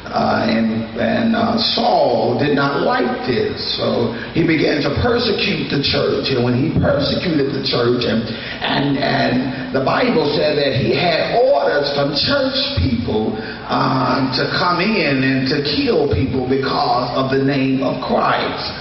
Uh, 0.06 0.48
and 0.48 0.86
and 0.96 1.36
uh, 1.36 1.58
Saul 1.76 2.40
did 2.40 2.56
not 2.56 2.88
like 2.88 3.28
this, 3.28 3.60
so 3.76 4.16
he 4.32 4.48
began 4.48 4.80
to 4.80 4.96
persecute 5.04 5.68
the 5.68 5.84
church. 5.84 6.32
And 6.32 6.46
when 6.46 6.56
he 6.56 6.72
persecuted 6.72 7.52
the 7.52 7.66
church, 7.68 8.08
and 8.08 8.24
and 8.64 8.96
and 8.96 9.76
the 9.76 9.84
Bible 9.84 10.24
said 10.38 10.56
that 10.56 10.80
he 10.80 10.96
had 10.96 11.36
orders 11.36 11.92
from 11.98 12.16
church 12.16 12.56
people 12.80 13.36
uh, 13.68 14.32
to 14.40 14.48
come 14.56 14.80
in 14.80 15.20
and 15.20 15.50
to 15.52 15.60
kill 15.76 16.08
people 16.08 16.48
because 16.48 17.12
of 17.20 17.36
the 17.36 17.44
name 17.44 17.84
of 17.84 18.00
Christ. 18.00 18.72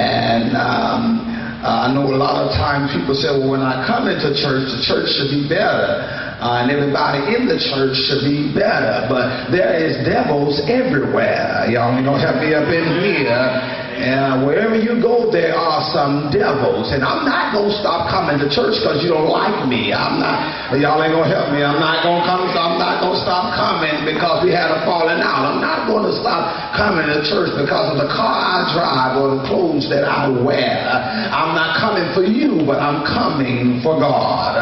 And 0.00 0.56
um, 0.56 1.39
uh, 1.60 1.84
I 1.84 1.92
know 1.92 2.08
a 2.08 2.16
lot 2.16 2.40
of 2.40 2.56
times 2.56 2.88
people 2.96 3.12
say, 3.12 3.28
well, 3.28 3.52
when 3.52 3.60
I 3.60 3.84
come 3.84 4.08
into 4.08 4.32
church, 4.32 4.72
the 4.72 4.80
church 4.80 5.12
should 5.12 5.28
be 5.28 5.44
better. 5.44 6.00
Uh, 6.40 6.64
and 6.64 6.72
everybody 6.72 7.36
in 7.36 7.44
the 7.44 7.60
church 7.60 8.00
should 8.08 8.24
be 8.24 8.48
better. 8.56 9.04
But 9.12 9.52
there 9.52 9.76
is 9.76 10.00
devils 10.08 10.56
everywhere. 10.64 11.68
Y'all 11.68 11.92
ain't 11.92 12.08
gonna 12.08 12.16
help 12.16 12.40
me 12.40 12.56
up 12.56 12.64
in 12.72 12.84
here. 13.04 13.79
And 14.00 14.48
wherever 14.48 14.74
you 14.74 14.96
go, 14.96 15.28
there 15.28 15.52
are 15.52 15.84
some 15.92 16.32
devils. 16.32 16.90
And 16.96 17.04
I'm 17.04 17.28
not 17.28 17.52
gonna 17.52 17.76
stop 17.76 18.08
coming 18.08 18.40
to 18.40 18.48
church 18.48 18.80
because 18.80 19.04
you 19.04 19.12
don't 19.12 19.28
like 19.28 19.68
me. 19.68 19.92
I'm 19.92 20.16
not. 20.16 20.72
Y'all 20.80 20.96
ain't 21.04 21.12
gonna 21.12 21.28
help 21.28 21.52
me. 21.52 21.60
I'm 21.60 21.76
not 21.76 22.00
gonna 22.00 22.24
come. 22.24 22.48
I'm 22.48 22.80
not 22.80 23.04
gonna 23.04 23.20
stop 23.20 23.52
coming 23.52 24.08
because 24.08 24.40
we 24.40 24.56
had 24.56 24.72
a 24.72 24.80
falling 24.88 25.20
out. 25.20 25.52
I'm 25.52 25.60
not 25.60 25.84
gonna 25.84 26.16
stop 26.16 26.72
coming 26.72 27.12
to 27.12 27.20
church 27.28 27.52
because 27.60 27.92
of 27.92 28.00
the 28.00 28.08
car 28.08 28.32
I 28.32 28.56
drive 28.72 29.12
or 29.20 29.28
the 29.36 29.42
clothes 29.44 29.86
that 29.92 30.08
I 30.08 30.32
wear. 30.32 30.80
I'm 31.28 31.52
not 31.52 31.76
coming 31.76 32.08
for 32.16 32.24
you, 32.24 32.64
but 32.64 32.80
I'm 32.80 33.04
coming 33.04 33.84
for 33.84 34.00
God. 34.00 34.56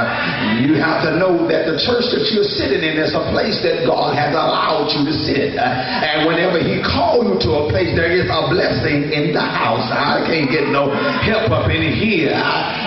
You 0.59 0.75
have 0.83 1.07
to 1.07 1.15
know 1.15 1.47
that 1.47 1.71
the 1.71 1.79
church 1.79 2.11
that 2.11 2.27
you're 2.35 2.47
sitting 2.47 2.83
in 2.83 2.99
is 2.99 3.15
a 3.15 3.23
place 3.31 3.63
that 3.63 3.87
God 3.87 4.19
has 4.19 4.35
allowed 4.35 4.91
you 4.99 5.07
to 5.07 5.15
sit. 5.15 5.55
And 5.55 6.27
whenever 6.27 6.59
He 6.59 6.83
called 6.83 7.31
you 7.31 7.37
to 7.47 7.51
a 7.63 7.71
place, 7.71 7.95
there 7.95 8.11
is 8.11 8.27
a 8.27 8.51
blessing 8.51 9.15
in 9.15 9.28
the 9.33 9.45
house. 9.45 9.89
I 9.91 10.25
can't 10.27 10.51
get 10.51 10.69
no 10.71 10.91
help 11.25 11.51
up 11.51 11.69
in 11.71 11.83
here. 11.97 12.35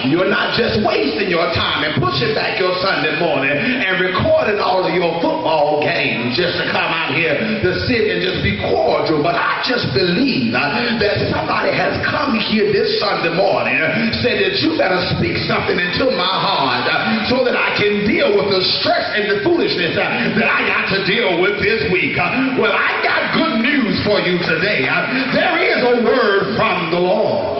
You're 0.09 0.29
not 0.29 0.57
just 0.57 0.81
wasting 0.81 1.29
your 1.29 1.45
time 1.53 1.85
and 1.85 1.97
pushing 2.01 2.33
back 2.33 2.57
your 2.57 2.73
Sunday 2.81 3.19
morning 3.21 3.53
and 3.53 4.01
recording 4.01 4.57
all 4.57 4.81
of 4.81 4.93
your 4.93 5.13
football 5.21 5.81
games 5.83 6.33
just 6.33 6.57
to 6.57 6.65
come 6.73 6.89
out 6.89 7.13
here 7.13 7.37
to 7.37 7.69
sit 7.85 8.09
and 8.09 8.19
just 8.21 8.41
be 8.41 8.57
cordial. 8.65 9.21
But 9.21 9.37
I 9.37 9.61
just 9.65 9.93
believe 9.93 10.53
uh, 10.57 10.97
that 10.97 11.17
somebody 11.29 11.69
has 11.75 12.01
come 12.07 12.37
here 12.49 12.73
this 12.73 12.97
Sunday 12.97 13.33
morning, 13.37 13.77
uh, 13.77 14.09
said 14.25 14.41
that 14.41 14.57
you 14.63 14.73
better 14.77 14.99
speak 15.17 15.37
something 15.45 15.77
into 15.77 16.09
my 16.17 16.33
heart 16.41 16.85
uh, 16.89 17.29
so 17.29 17.45
that 17.45 17.53
I 17.53 17.77
can 17.77 18.07
deal 18.09 18.33
with 18.33 18.49
the 18.49 18.61
stress 18.81 19.05
and 19.13 19.29
the 19.29 19.37
foolishness 19.45 19.93
that 19.97 20.49
I 20.49 20.59
got 20.65 20.89
to 20.97 20.99
deal 21.05 21.41
with 21.41 21.61
this 21.61 21.85
week. 21.93 22.17
Well, 22.17 22.73
I 22.73 23.01
got 23.05 23.21
good 23.37 23.55
news 23.61 24.01
for 24.05 24.19
you 24.19 24.41
today. 24.41 24.87
There 25.33 25.57
is 25.61 25.79
a 25.83 25.95
word 26.03 26.30
from 26.39 26.91
the 26.91 26.99
Lord. 26.99 27.57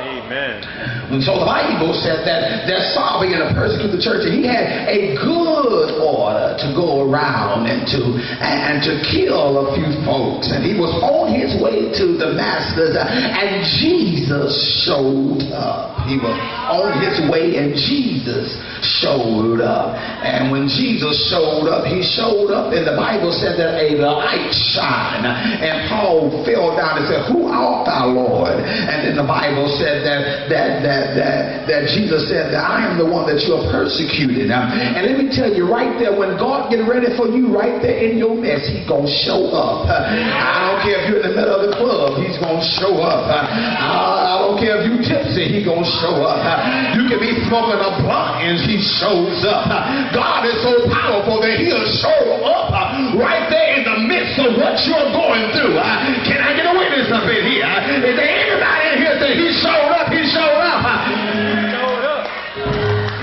Amen. 0.00 0.77
And 1.08 1.24
so 1.24 1.40
the 1.40 1.48
Bible 1.48 1.96
said 1.96 2.28
that, 2.28 2.68
that 2.68 2.92
Saul 2.92 3.24
began 3.24 3.40
to 3.40 3.50
persecute 3.56 3.96
the 3.96 4.02
church, 4.02 4.28
and 4.28 4.34
he 4.36 4.44
had 4.44 4.88
a 4.88 5.16
good 5.16 5.96
order 6.04 6.52
to 6.60 6.68
go 6.76 7.08
around 7.08 7.64
and 7.64 7.88
to 7.88 8.00
and 8.44 8.84
to 8.84 9.00
kill 9.08 9.64
a 9.64 9.66
few 9.72 9.88
folks. 10.04 10.52
And 10.52 10.60
he 10.60 10.76
was 10.76 10.92
on 11.00 11.32
his 11.32 11.56
way 11.64 11.88
to 11.96 12.04
Damascus, 12.20 12.92
and 12.92 13.64
Jesus 13.80 14.52
showed 14.84 15.48
up. 15.56 16.04
He 16.04 16.20
was 16.20 16.36
on 16.68 17.00
his 17.00 17.16
way, 17.32 17.56
and 17.56 17.72
Jesus 17.72 18.56
showed 19.00 19.60
up. 19.64 19.96
And 20.24 20.52
when 20.52 20.68
Jesus 20.68 21.16
showed 21.32 21.68
up, 21.68 21.88
he 21.88 22.04
showed 22.04 22.52
up, 22.52 22.72
and 22.72 22.84
the 22.84 22.96
Bible 22.96 23.32
said 23.32 23.56
that 23.56 23.80
a 23.80 23.96
light 23.96 24.52
shined. 24.52 25.24
And 25.24 25.88
Paul 25.88 26.44
fell 26.44 26.76
down 26.76 27.00
and 27.00 27.06
said, 27.08 27.22
Who 27.32 27.48
art 27.48 27.86
thou, 27.88 28.12
Lord? 28.12 28.60
And 28.60 29.08
then 29.08 29.16
the 29.16 29.28
Bible 29.28 29.68
said 29.80 30.04
that 30.04 30.48
that 30.48 30.82
that 30.82 30.97
that, 31.14 31.68
that 31.68 31.82
Jesus 31.92 32.26
said 32.26 32.50
that 32.50 32.64
I 32.64 32.88
am 32.90 32.98
the 32.98 33.06
one 33.06 33.28
that 33.30 33.38
you 33.46 33.54
are 33.54 33.66
persecuted. 33.70 34.50
Um, 34.50 34.72
and 34.74 35.06
let 35.06 35.16
me 35.20 35.30
tell 35.30 35.50
you 35.50 35.68
right 35.68 35.94
there, 36.00 36.16
when 36.16 36.34
God 36.40 36.70
get 36.72 36.82
ready 36.88 37.12
for 37.14 37.28
you 37.30 37.52
right 37.54 37.78
there 37.78 37.98
in 37.98 38.18
your 38.18 38.34
mess, 38.34 38.66
He 38.66 38.82
gonna 38.88 39.06
show 39.06 39.52
up. 39.54 39.86
I 39.86 40.72
don't 40.72 40.80
care 40.82 40.98
if 40.98 41.04
you're 41.06 41.20
in 41.22 41.26
the 41.30 41.36
middle 41.36 41.54
of 41.54 41.62
the 41.68 41.74
club, 41.76 42.18
He's 42.24 42.38
gonna 42.40 42.64
show 42.78 42.98
up. 43.04 43.30
I, 43.30 44.40
don't 44.48 44.58
care 44.58 44.80
if 44.80 44.88
you're 44.88 45.04
tipsy, 45.04 45.46
He 45.52 45.60
gonna 45.62 45.86
show 46.00 46.24
up. 46.24 46.40
You 46.96 47.06
can 47.06 47.20
be 47.20 47.36
smoking 47.46 47.78
a 47.78 47.90
blunt 48.02 48.42
and 48.42 48.56
He 48.64 48.80
shows 48.80 49.44
up. 49.44 49.68
God 50.16 50.48
is 50.48 50.56
so 50.64 50.88
powerful 50.88 51.38
that 51.44 51.60
He'll 51.60 51.88
show 52.00 52.42
up 52.42 52.72
right 53.14 53.46
there 53.52 53.78
in 53.78 53.84
the 53.84 53.98
midst 54.08 54.40
of 54.40 54.56
what 54.56 54.74
you're 54.88 55.10
going 55.14 55.52
through. 55.54 55.76
Can 56.24 56.40
I 56.40 56.56
get 56.56 56.66
a 56.66 56.74
witness 56.74 57.12
up 57.12 57.28
in 57.28 57.44
here? 57.44 57.68
Is 58.08 58.16
there 58.16 58.24
anybody 58.24 58.87
that 59.20 59.34
He 59.36 59.48
showed 59.60 59.92
up? 59.94 60.08
He 60.12 60.22
showed 60.30 60.62
up. 60.62 61.78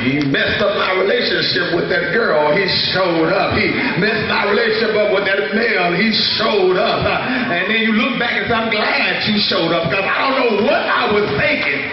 He 0.06 0.22
messed 0.22 0.62
up 0.62 0.78
my 0.78 1.02
relationship 1.02 1.74
with 1.74 1.90
that 1.90 2.14
girl. 2.14 2.54
He 2.54 2.70
showed 2.94 3.34
up. 3.34 3.58
He 3.58 3.74
messed 3.98 4.30
my 4.30 4.46
relationship 4.54 4.94
up 5.02 5.10
with 5.10 5.26
that 5.26 5.50
male. 5.58 5.98
He 5.98 6.14
showed 6.38 6.78
up. 6.78 7.02
And 7.02 7.66
then 7.74 7.82
you 7.82 7.98
look 7.98 8.22
back 8.22 8.38
and 8.38 8.46
say, 8.46 8.54
I'm 8.54 8.70
glad 8.70 9.26
you 9.26 9.42
showed 9.42 9.74
up 9.74 9.90
because 9.90 10.06
I 10.06 10.16
don't 10.22 10.36
know 10.38 10.52
what 10.70 10.78
I 10.86 11.10
was 11.10 11.26
thinking. 11.42 11.90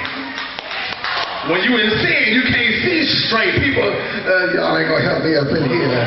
When 1.49 1.65
you 1.65 1.73
in 1.81 1.89
sin, 2.05 2.37
you 2.37 2.45
can't 2.53 2.77
see 2.85 3.01
straight. 3.27 3.57
People, 3.65 3.89
uh, 3.89 4.61
y'all 4.61 4.77
ain't 4.77 4.93
gonna 4.93 5.09
help 5.09 5.25
me 5.25 5.33
up 5.33 5.49
in 5.49 5.65
here. 5.73 6.05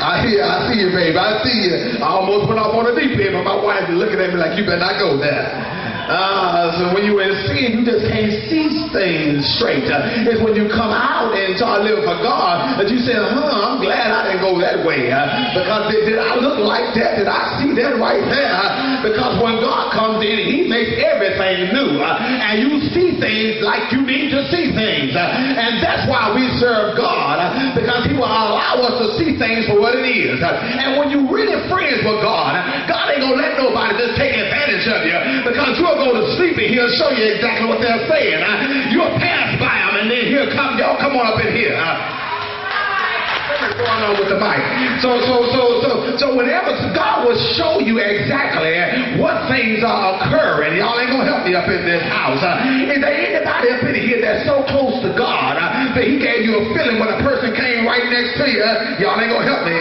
I 0.00 0.24
hear, 0.24 0.40
I 0.40 0.70
see 0.70 0.80
you, 0.86 0.88
babe. 0.94 1.18
I 1.18 1.42
see 1.44 1.58
you. 1.66 1.98
I 1.98 2.08
almost 2.14 2.48
went 2.48 2.62
off 2.62 2.72
on 2.72 2.88
a 2.88 2.94
deep 2.94 3.18
end, 3.18 3.34
but 3.34 3.44
my 3.44 3.58
wife 3.58 3.90
is 3.90 3.98
looking 3.98 4.22
at 4.22 4.30
me 4.32 4.38
like 4.38 4.56
you 4.56 4.64
better 4.64 4.80
not 4.80 4.96
go 5.02 5.18
there. 5.18 5.79
Uh, 6.10 6.74
so 6.74 6.82
when 6.94 7.06
you're 7.06 7.22
in 7.22 7.34
sin, 7.46 7.78
you 7.78 7.82
just 7.86 8.02
can't 8.10 8.34
see 8.50 8.66
things 8.90 9.46
straight. 9.58 9.86
Uh, 9.86 10.26
it's 10.26 10.42
when 10.42 10.58
you 10.58 10.66
come 10.66 10.90
out 10.90 11.30
and 11.30 11.54
start 11.54 11.86
living 11.86 12.02
for 12.02 12.18
God 12.18 12.78
that 12.78 12.90
you 12.90 12.98
say, 12.98 13.14
huh, 13.14 13.70
I'm 13.70 13.78
glad 13.78 14.10
I 14.10 14.30
didn't 14.30 14.42
go 14.42 14.58
that 14.58 14.82
way. 14.82 15.10
Uh, 15.10 15.54
because 15.54 15.94
did, 15.94 16.10
did 16.10 16.18
I 16.18 16.36
look 16.42 16.58
like 16.62 16.92
that? 16.98 17.22
Did 17.22 17.30
I 17.30 17.62
see 17.62 17.70
that 17.78 17.98
right 18.02 18.22
there? 18.26 18.50
Uh, 18.50 19.06
because 19.06 19.38
when 19.38 19.62
God 19.62 19.94
comes 19.94 20.18
in, 20.26 20.38
He 20.42 20.66
makes 20.66 20.90
everything 20.98 21.70
new. 21.70 22.02
Uh, 22.02 22.18
and 22.18 22.58
you 22.58 22.82
see 22.90 23.16
things 23.22 23.62
like 23.62 23.94
you 23.94 24.02
need 24.02 24.34
to 24.34 24.42
see 24.50 24.74
things. 24.74 25.14
Uh, 25.14 25.22
and 25.22 25.78
that's 25.78 26.10
why 26.10 26.34
we 26.34 26.50
serve 26.58 26.98
God. 26.98 27.38
Because 27.78 28.10
He 28.10 28.18
will 28.18 28.30
allow 28.30 28.82
us 28.82 28.98
to 28.98 29.06
see 29.14 29.38
things 29.38 29.70
for 29.70 29.78
what 29.78 29.94
it 29.94 30.06
is. 30.06 30.42
And 30.42 30.98
when 30.98 31.14
you 31.14 31.30
really 31.30 31.56
friends 31.70 32.02
with 32.02 32.18
God, 32.24 32.58
God 32.90 33.04
ain't 33.14 33.22
gonna 33.22 33.38
let 33.38 33.54
nobody 33.54 33.94
just 33.94 34.18
take 34.18 34.34
advantage 34.34 34.86
of 34.90 35.06
you 35.06 35.18
because 35.46 35.78
you'll 35.78 35.99
go 36.00 36.16
to 36.16 36.24
sleep 36.40 36.56
and 36.56 36.72
he'll 36.72 36.92
show 36.96 37.12
you 37.12 37.36
exactly 37.36 37.68
what 37.68 37.84
they're 37.84 38.08
saying. 38.08 38.40
Uh, 38.40 38.90
you'll 38.90 39.14
pass 39.20 39.60
by 39.60 39.76
them 39.84 39.94
and 40.00 40.08
then 40.08 40.24
he'll 40.32 40.50
come, 40.56 40.80
y'all 40.80 40.96
come 40.96 41.14
on 41.14 41.28
up 41.28 41.38
in 41.44 41.52
here. 41.52 41.76
Uh, 41.76 42.20
going 43.80 44.02
on 44.04 44.14
with 44.16 44.28
the 44.28 44.38
mic? 44.38 44.60
So, 45.00 45.20
so, 45.24 45.48
so, 45.52 45.62
so, 45.84 45.90
so 46.16 46.26
whenever 46.36 46.72
God 46.92 47.26
will 47.26 47.38
show 47.56 47.80
you 47.80 47.98
exactly 47.98 49.16
what 49.20 49.48
things 49.48 49.80
are 49.84 50.20
occurring, 50.20 50.76
y'all 50.76 50.96
ain't 51.00 51.10
gonna 51.10 51.28
help 51.28 51.44
me 51.44 51.56
up 51.56 51.68
in 51.68 51.84
this 51.84 52.04
house. 52.08 52.40
Uh, 52.40 52.88
is 52.88 53.00
there 53.00 53.12
anybody 53.12 53.68
up 53.72 53.82
in 53.84 53.96
here 53.96 54.20
that's 54.20 54.44
so 54.44 54.64
close 54.68 55.00
to 55.04 55.10
God 55.16 55.56
uh, 55.56 55.92
that 55.96 56.04
He 56.04 56.20
gave 56.20 56.44
you 56.44 56.60
a 56.60 56.64
feeling 56.76 57.00
when 57.00 57.08
a 57.08 57.20
person 57.24 57.52
came 57.56 57.84
right 57.84 58.04
next 58.08 58.36
to 58.40 58.46
you? 58.48 58.64
Y'all 59.00 59.16
ain't 59.20 59.32
gonna 59.32 59.48
help 59.48 59.64
me. 59.64 59.78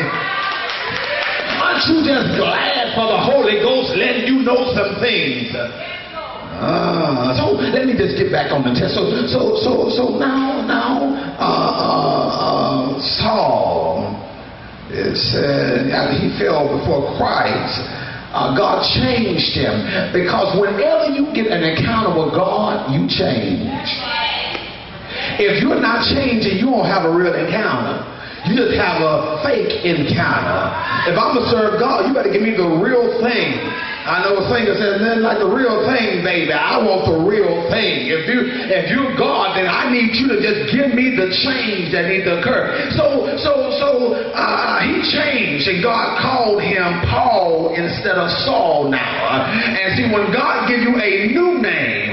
Aren't 1.60 1.84
you 1.92 2.00
just 2.04 2.40
glad 2.40 2.96
for 2.96 3.08
the 3.08 3.20
Holy 3.20 3.60
Ghost 3.60 3.96
letting 3.96 4.28
you 4.28 4.42
know 4.44 4.72
some 4.74 5.00
things? 5.04 5.52
Ah, 6.60 7.32
so 7.40 7.56
let 7.56 7.88
me 7.88 7.96
just 7.96 8.20
get 8.20 8.32
back 8.32 8.52
on 8.52 8.68
the 8.68 8.76
test. 8.76 8.96
So, 8.96 9.08
so, 9.32 9.56
so, 9.64 9.72
so 9.90 10.04
now, 10.20 10.60
now, 10.68 11.08
uh, 11.40 11.48
uh, 11.48 12.44
uh, 12.44 13.00
Saul, 13.00 14.12
it 14.92 15.16
said 15.16 15.88
after 15.88 16.20
he 16.20 16.28
fell 16.36 16.68
before 16.68 17.16
Christ, 17.16 17.80
uh, 18.36 18.52
God 18.60 18.84
changed 18.84 19.56
him 19.56 20.12
because 20.12 20.54
whenever 20.60 21.10
you 21.16 21.32
get 21.32 21.48
an 21.48 21.64
encounter 21.64 22.12
with 22.12 22.36
God, 22.36 22.92
you 22.92 23.08
change. 23.08 23.72
If 25.40 25.64
you're 25.64 25.80
not 25.80 26.04
changing, 26.12 26.60
you 26.60 26.68
won't 26.70 26.92
have 26.92 27.08
a 27.08 27.14
real 27.16 27.34
encounter. 27.34 28.04
You 28.48 28.56
just 28.56 28.76
have 28.76 29.00
a 29.00 29.40
fake 29.44 29.84
encounter. 29.88 30.62
If 31.08 31.16
I'm 31.16 31.36
gonna 31.36 31.50
serve 31.52 31.80
God, 31.80 32.08
you 32.08 32.14
better 32.14 32.32
give 32.32 32.44
me 32.44 32.52
the 32.56 32.68
real 32.68 33.20
thing. 33.24 33.56
I 34.10 34.26
know 34.26 34.42
a 34.42 34.46
singer 34.50 34.74
says, 34.74 34.98
nothing 34.98 35.22
like 35.22 35.38
the 35.38 35.54
real 35.54 35.86
thing, 35.86 36.26
baby. 36.26 36.50
I 36.50 36.82
want 36.82 37.06
the 37.06 37.22
real 37.22 37.70
thing. 37.70 38.10
If 38.10 38.26
you 38.26 38.42
if 38.50 38.90
you're 38.90 39.14
God, 39.14 39.54
then 39.54 39.70
I 39.70 39.94
need 39.94 40.18
you 40.18 40.26
to 40.34 40.42
just 40.42 40.74
give 40.74 40.98
me 40.98 41.14
the 41.14 41.30
change 41.46 41.94
that 41.94 42.10
needs 42.10 42.26
to 42.26 42.42
occur. 42.42 42.90
So 42.98 43.30
so 43.38 43.70
so 43.78 43.90
uh, 44.34 44.82
he 44.82 45.06
changed, 45.14 45.70
and 45.70 45.86
God 45.86 46.18
called 46.18 46.58
him 46.58 47.06
Paul 47.06 47.78
instead 47.78 48.18
of 48.18 48.34
Saul 48.50 48.90
now. 48.90 49.46
And 49.46 49.94
see, 49.94 50.10
when 50.10 50.34
God 50.34 50.66
gives 50.66 50.82
you 50.82 50.98
a 50.98 51.12
new 51.30 51.62
name, 51.62 52.09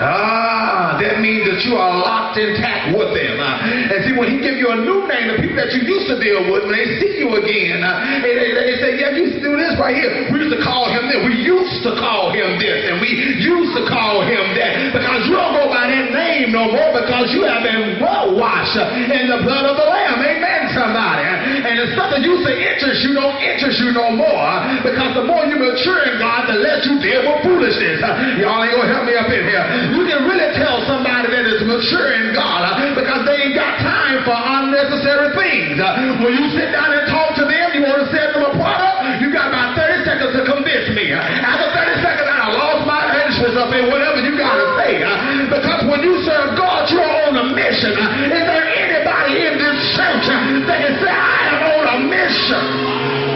Ah, 0.00 0.96
that 1.00 1.20
means 1.24 1.48
that 1.48 1.64
you 1.64 1.74
are 1.76 1.92
locked 1.96 2.36
intact 2.36 2.92
with 2.92 3.10
them. 3.16 3.36
Uh, 3.40 3.92
and 3.96 3.98
see, 4.04 4.12
when 4.12 4.28
he 4.28 4.38
give 4.44 4.60
you 4.60 4.68
a 4.68 4.78
new 4.84 5.08
name, 5.08 5.32
the 5.32 5.38
people 5.40 5.56
that 5.56 5.72
you 5.72 5.82
used 5.88 6.06
to 6.12 6.16
deal 6.20 6.44
with, 6.52 6.68
when 6.68 6.76
they 6.76 7.00
see 7.00 7.16
you 7.24 7.32
again, 7.40 7.80
uh, 7.80 8.20
they, 8.20 8.32
they, 8.36 8.50
they 8.52 8.76
say, 8.80 8.90
yeah, 9.00 9.16
you 9.16 9.32
used 9.32 9.40
to 9.40 9.44
do 9.44 9.56
this 9.56 9.72
right 9.80 9.96
here. 9.96 10.28
We 10.28 10.44
used 10.44 10.52
to 10.52 10.60
call 10.60 10.92
him 10.92 11.08
this. 11.08 11.20
We 11.24 11.34
used 11.40 11.80
to 11.88 11.96
call 11.96 12.28
him 12.32 12.60
this. 12.60 12.76
And 12.92 13.00
we 13.00 13.08
used 13.40 13.72
to 13.80 13.82
call 13.88 14.20
him 14.20 14.44
that. 14.60 14.92
Because 14.92 15.24
you 15.28 15.34
don't 15.36 15.56
go 15.56 15.64
by 15.72 15.88
that 15.88 16.12
name 16.12 16.52
no 16.52 16.68
more 16.68 16.90
because 16.92 17.32
you 17.32 17.48
have 17.48 17.64
been 17.64 17.96
well 18.00 18.36
washed 18.36 18.76
in 18.76 19.24
the 19.32 19.40
blood 19.48 19.64
of 19.64 19.80
the 19.80 19.86
Lamb. 19.88 20.20
Amen, 20.20 20.62
somebody. 20.76 21.24
And 21.66 21.74
stuff 21.96 22.12
that 22.12 22.20
used 22.20 22.44
to 22.44 22.52
interest 22.52 23.00
you 23.00 23.16
don't 23.16 23.36
interest 23.40 23.80
you 23.80 23.90
no 23.96 24.12
more. 24.12 24.28
uh, 24.44 24.84
Because 24.84 25.16
the 25.16 25.24
more 25.24 25.44
you 25.48 25.56
mature 25.56 26.04
in 26.12 26.15
The 26.56 26.88
you 26.88 26.96
deal 27.04 27.20
with 27.28 27.44
foolishness. 27.44 28.00
Y'all 28.40 28.64
ain't 28.64 28.72
gonna 28.72 28.88
help 28.88 29.04
me 29.04 29.12
up 29.12 29.28
in 29.28 29.44
here. 29.44 29.60
You 29.92 30.08
can 30.08 30.24
really 30.24 30.48
tell 30.56 30.80
somebody 30.88 31.28
that 31.28 31.44
is 31.44 31.60
mature 31.68 32.16
in 32.16 32.32
God 32.32 32.64
uh, 32.64 32.96
because 32.96 33.28
they 33.28 33.36
ain't 33.44 33.52
got 33.52 33.76
time 33.84 34.24
for 34.24 34.32
unnecessary 34.32 35.36
things. 35.36 35.76
Uh, 35.76 36.16
When 36.24 36.32
you 36.32 36.48
sit 36.56 36.72
down 36.72 36.96
and 36.96 37.04
talk 37.12 37.36
to 37.36 37.44
them, 37.44 37.66
you 37.76 37.84
want 37.84 38.00
to 38.00 38.08
set 38.08 38.32
them 38.32 38.40
apart, 38.48 38.80
uh, 38.80 39.20
you 39.20 39.28
got 39.36 39.52
about 39.52 39.76
30 39.76 40.08
seconds 40.08 40.32
to 40.32 40.42
convince 40.48 40.88
me. 40.96 41.12
After 41.12 41.68
30 41.76 42.00
seconds, 42.00 42.24
I 42.24 42.48
lost 42.56 42.88
my 42.88 43.04
interest 43.04 43.56
up 43.60 43.68
in 43.76 43.92
whatever 43.92 44.24
you 44.24 44.32
got 44.40 44.56
to 44.56 44.66
say. 44.80 45.04
Because 45.52 45.84
when 45.92 46.00
you 46.08 46.24
serve 46.24 46.56
God, 46.56 46.88
you're 46.88 47.04
on 47.04 47.36
a 47.36 47.46
mission. 47.52 47.92
Is 48.32 48.44
there 48.48 48.64
anybody 48.64 49.44
in 49.44 49.60
this 49.60 49.78
church 49.92 50.24
that 50.24 50.78
can 50.80 50.94
say, 51.04 51.12
I 51.12 51.36
am 51.52 51.60
on 51.68 51.84
a 51.84 51.96
mission? 52.08 53.35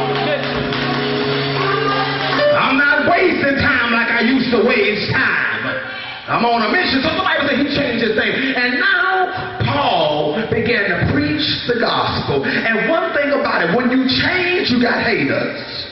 Wasting 3.20 3.60
time 3.60 3.92
like 3.92 4.08
I 4.08 4.24
used 4.24 4.50
to 4.50 4.64
waste 4.64 5.12
time. 5.12 5.60
I'm 6.28 6.44
on 6.46 6.62
a 6.62 6.70
mission. 6.72 7.02
So 7.02 7.12
somebody 7.12 7.42
say 7.48 7.56
he 7.60 7.68
changed 7.76 8.06
his 8.06 8.16
name. 8.16 8.32
And 8.56 8.80
now 8.80 9.60
Paul 9.66 10.40
began 10.48 10.88
to 10.88 11.12
preach 11.12 11.44
the 11.68 11.80
gospel. 11.80 12.44
And 12.44 12.88
one 12.88 13.12
thing 13.12 13.30
about 13.34 13.68
it, 13.68 13.76
when 13.76 13.90
you 13.90 14.08
change, 14.08 14.70
you 14.70 14.80
got 14.80 15.02
haters. 15.04 15.89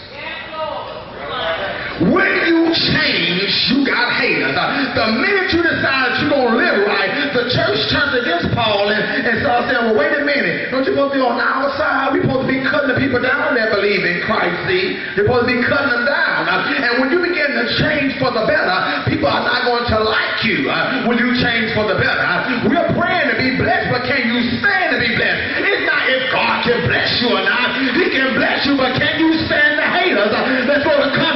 When 1.98 2.30
you 2.46 2.70
change, 2.70 3.50
you 3.74 3.82
got 3.82 4.14
haters. 4.22 4.54
Uh, 4.54 4.94
The 4.94 5.06
minute 5.18 5.50
you 5.50 5.62
decide 5.66 6.22
you're 6.22 6.30
going 6.30 6.54
to 6.54 6.58
live 6.58 6.78
right, 6.86 7.10
the 7.34 7.50
church 7.50 7.78
turns 7.90 8.14
against 8.22 8.54
Paul 8.54 8.86
and, 8.90 9.02
and 9.26 9.34
starts 9.42 9.66
saying, 9.66 9.82
well, 9.90 9.98
wait 9.98 10.14
a 10.14 10.22
minute. 10.22 10.70
Don't 10.70 10.86
you 10.86 10.94
supposed 10.94 11.14
to 11.14 11.18
be 11.18 11.24
on 11.26 11.38
our 11.42 11.66
side? 11.74 12.14
We're 12.14 12.22
supposed 12.22 12.46
to 12.46 12.50
be 12.54 12.62
cutting 12.62 12.94
the 12.94 12.98
people 13.02 13.18
down 13.18 13.58
that 13.58 13.74
believe 13.74 14.06
in 14.06 14.22
Christ, 14.22 14.54
see? 14.70 14.94
You're 15.18 15.26
supposed 15.26 15.50
to 15.50 15.50
be 15.50 15.58
cutting 15.66 15.90
them 15.90 16.06
down. 16.06 16.40
Uh, 16.46 16.86
And 16.86 16.92
when 17.02 17.10
you 17.10 17.18
begin 17.18 17.50
to 17.58 17.66
change 17.82 18.14
for 18.22 18.30
the 18.30 18.46
better, 18.46 18.78
people 19.10 19.26
are 19.26 19.42
not 19.42 19.66
going 19.66 19.86
to 19.90 19.98
like 20.06 20.46
you 20.46 20.70
uh, 20.70 21.02
when 21.10 21.18
you 21.18 21.34
change 21.42 21.74
for 21.74 21.82
the 21.90 21.98
better. 21.98 22.22
We're 22.70 22.90
praying 22.94 23.26
to 23.34 23.36
be 23.42 23.58
blessed, 23.58 23.90
but 23.90 24.06
can 24.06 24.22
you 24.30 24.38
stand 24.62 24.94
to 24.94 24.98
be 25.02 25.18
blessed? 25.18 25.40
It's 25.66 25.82
not 25.82 26.02
if 26.06 26.22
God 26.30 26.62
can 26.62 26.78
bless 26.86 27.10
you 27.18 27.34
or 27.34 27.42
not. 27.42 27.74
He 27.98 28.06
can 28.14 28.38
bless 28.38 28.62
you, 28.70 28.78
but 28.78 28.94
can 28.94 29.18
you 29.18 29.34
stand 29.50 29.82
the 29.82 29.88
haters 29.98 30.30
that's 30.66 30.86
going 30.86 31.02
to 31.02 31.12
come 31.18 31.27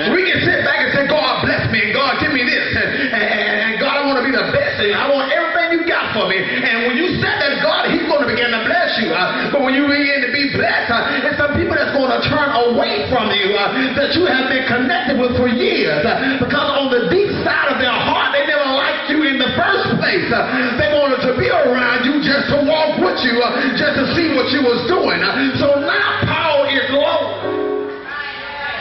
Amen. 0.00 0.16
We 0.16 0.24
can 0.24 0.40
sit 0.40 0.64
back 0.64 0.80
and 0.80 0.90
say, 0.96 1.04
God 1.04 1.44
bless 1.44 1.68
me, 1.68 1.84
and 1.84 1.92
God 1.92 2.16
give 2.24 2.32
me 2.32 2.40
this, 2.40 2.72
and, 2.72 2.88
and, 3.12 3.52
and 3.68 3.72
God, 3.76 4.00
I 4.00 4.02
want 4.08 4.16
to 4.16 4.24
be 4.24 4.32
the 4.32 4.48
best, 4.48 4.80
and 4.80 4.96
I 4.96 5.12
want 5.12 5.28
everything 5.28 5.76
you 5.76 5.82
got 5.84 6.16
for 6.16 6.24
me. 6.24 6.40
And 6.40 6.88
when 6.88 6.96
you 6.96 7.20
said 7.20 7.36
that, 7.36 7.60
God, 7.60 7.92
He's 7.92 8.08
going 8.08 8.24
to 8.24 8.28
begin 8.30 8.48
to 8.48 8.64
bless 8.64 8.96
you. 8.96 9.12
Uh, 9.12 9.52
but 9.52 9.60
when 9.60 9.76
you 9.76 9.84
begin 9.84 10.24
to 10.24 10.32
be 10.32 10.56
blessed, 10.56 10.88
uh, 10.88 11.26
it's 11.28 11.36
some 11.36 11.52
people 11.52 11.76
that's 11.76 11.92
going 11.92 12.08
to 12.08 12.20
turn 12.32 12.48
away 12.72 13.04
from 13.12 13.28
you 13.28 13.52
uh, 13.60 13.76
that 14.00 14.16
you 14.16 14.24
have 14.24 14.48
been 14.48 14.64
connected 14.64 15.20
with 15.20 15.36
for 15.36 15.52
years. 15.52 16.00
Uh, 16.00 16.40
because 16.40 16.68
on 16.80 16.88
the 16.88 17.12
deep 17.12 17.28
side 17.44 17.68
of 17.68 17.76
their 17.76 17.92
heart, 17.92 18.32
they 18.32 18.48
never 18.48 18.64
liked 18.72 19.12
you 19.12 19.20
in 19.28 19.36
the 19.36 19.52
first 19.52 20.00
place. 20.00 20.28
Uh, 20.32 20.48
they 20.80 20.96
wanted 20.96 21.20
to 21.28 21.36
be 21.36 21.52
around 21.52 22.08
you 22.08 22.24
just 22.24 22.48
to 22.56 22.64
walk 22.64 22.96
with 23.04 23.20
you, 23.20 23.36
uh, 23.44 23.52
just 23.76 24.00
to 24.00 24.04
see 24.16 24.32
what 24.32 24.48
you 24.48 24.64
was 24.64 24.80
doing. 24.88 25.20
So 25.60 25.76
now 25.76 26.24
Paul 26.24 26.64
is 26.72 26.88
low. 26.88 27.39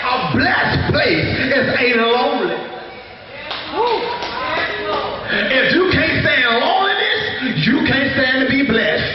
A 0.10 0.34
blessed 0.34 0.90
place 0.90 1.30
is 1.54 1.66
a 1.70 2.02
lonely. 2.02 2.58
If 5.30 5.74
you 5.78 5.86
can't 5.94 6.26
stand 6.26 6.50
loneliness, 6.66 7.22
you 7.62 7.86
can't 7.86 8.10
stand 8.18 8.42
to 8.42 8.50
be 8.50 8.66
blessed. 8.66 9.06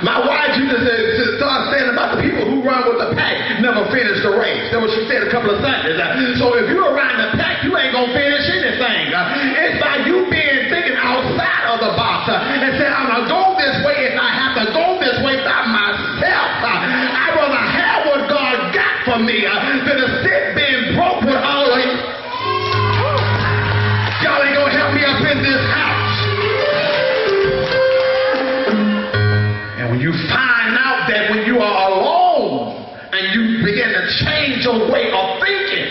My 0.00 0.16
wife 0.24 0.56
used 0.56 0.72
to, 0.72 0.80
to 0.80 1.24
start 1.36 1.68
saying 1.76 1.92
about 1.92 2.16
the 2.16 2.24
people 2.24 2.48
who 2.48 2.64
run 2.64 2.88
with 2.88 3.04
the 3.04 3.12
pack 3.12 3.60
never 3.60 3.84
finish 3.92 4.24
the 4.24 4.32
race. 4.32 4.72
That's 4.72 4.80
what 4.80 4.88
she 4.96 5.04
said 5.12 5.28
a 5.28 5.30
couple 5.30 5.52
of 5.52 5.60
Sundays. 5.60 6.00
So 6.40 6.56
if 6.56 6.72
you're 6.72 6.88
around 6.88 7.20
the 7.20 7.29
for 19.20 19.26
me 19.26 19.44
uh, 19.46 19.84
than 19.84 19.98
to 19.98 20.08
sit 20.24 20.56
being 20.56 20.96
broke 20.96 21.20
with 21.20 21.36
all 21.36 21.68
of. 21.68 21.78
Y'all 24.22 24.42
ain't 24.44 24.56
gonna 24.56 24.72
help 24.72 24.94
me 24.94 25.04
up 25.04 25.20
in 25.20 25.38
this 25.44 25.64
house. 25.68 26.16
And 29.76 29.90
when 29.90 30.00
you 30.00 30.12
find 30.32 30.72
out 30.76 31.08
that 31.08 31.30
when 31.30 31.44
you 31.44 31.58
are 31.60 31.92
alone 31.92 32.80
and 33.12 33.22
you 33.34 33.64
begin 33.64 33.92
to 33.92 34.04
change 34.24 34.64
your 34.64 34.90
way 34.90 35.12
of 35.12 35.40
thinking, 35.40 35.88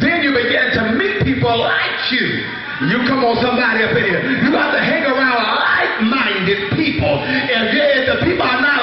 then 0.00 0.22
you 0.22 0.32
begin 0.34 0.74
to 0.74 0.82
meet 0.98 1.22
people 1.22 1.56
like 1.56 2.10
you. 2.10 2.42
You 2.90 3.06
come 3.06 3.22
on, 3.24 3.38
somebody 3.38 3.84
up 3.84 3.94
in 3.94 4.02
here. 4.02 4.22
You 4.42 4.50
got 4.50 4.72
to 4.74 4.82
hang 4.82 5.04
around 5.06 5.38
like-minded 5.46 6.74
people. 6.74 7.22
If, 7.22 7.70
if 7.70 8.18
the 8.18 8.24
people 8.26 8.42
are 8.42 8.60
not 8.60 8.73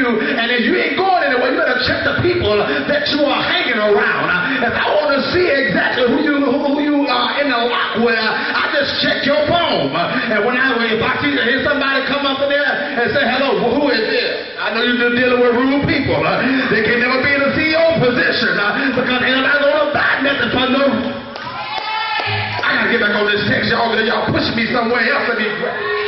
you, 0.00 0.08
and 0.16 0.48
if 0.48 0.64
you 0.64 0.74
ain't 0.80 0.96
going 0.96 1.20
anywhere, 1.20 1.52
you 1.52 1.58
better 1.60 1.80
check 1.84 2.00
the 2.08 2.16
people 2.24 2.56
that 2.56 3.04
you 3.12 3.20
are 3.28 3.42
hanging 3.44 3.76
around. 3.76 4.26
Uh, 4.32 4.68
if 4.68 4.74
I 4.74 4.86
want 4.96 5.12
to 5.12 5.20
see 5.36 5.44
exactly 5.44 6.08
who 6.08 6.18
you 6.24 6.36
who 6.40 6.80
you 6.80 7.04
are 7.04 7.30
in 7.40 7.52
the 7.52 7.60
lock 7.68 8.00
with, 8.00 8.16
uh, 8.16 8.60
I 8.60 8.72
just 8.72 9.04
check 9.04 9.28
your 9.28 9.40
phone. 9.44 9.92
Uh, 9.92 10.32
and 10.32 10.40
when 10.48 10.56
I 10.56 10.72
if 10.88 11.02
I 11.04 11.12
see 11.20 11.36
hear 11.36 11.60
somebody 11.60 12.08
come 12.08 12.24
up 12.24 12.40
in 12.40 12.48
there 12.48 12.64
and 12.64 13.06
say 13.12 13.24
hello, 13.28 13.60
well, 13.60 13.72
who 13.76 13.84
is 13.92 14.00
this? 14.08 14.56
I 14.56 14.72
know 14.72 14.82
you're 14.84 15.12
dealing 15.12 15.40
with 15.40 15.52
rude 15.56 15.84
people. 15.84 16.20
They 16.72 16.82
can 16.84 16.98
never 17.00 17.20
be 17.20 17.30
in 17.36 17.42
a 17.44 17.50
CEO 17.52 18.00
position 18.00 18.56
because 18.96 19.20
ain't 19.20 19.36
nobody 19.36 19.58
gonna 19.60 19.92
buy 19.92 20.24
nothing 20.24 20.50
for 20.52 20.66
no. 20.72 20.84
I 22.60 22.68
gotta 22.76 22.90
get 22.92 23.00
back 23.00 23.16
on 23.16 23.26
this 23.28 23.42
text, 23.48 23.68
y'all, 23.72 23.92
y'all 24.00 24.28
pushing 24.32 24.56
me 24.56 24.64
somewhere 24.72 25.04
else 25.04 25.28
to 25.28 25.34
be 25.36 25.99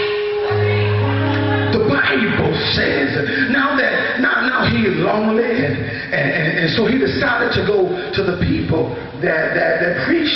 Bible 2.12 2.52
says 2.76 3.48
now 3.50 3.76
that 3.76 4.20
now 4.20 4.44
now 4.44 4.68
he 4.68 4.84
is 4.84 4.96
lonely 4.98 5.64
and, 5.64 5.76
and, 5.76 6.28
and, 6.30 6.58
and 6.60 6.70
so 6.76 6.84
he 6.86 6.98
decided 6.98 7.52
to 7.56 7.66
go 7.66 7.88
to 8.12 8.22
the 8.22 8.36
people 8.44 8.90
that 9.24 9.54
that, 9.56 9.80
that 9.80 10.06
preach 10.06 10.28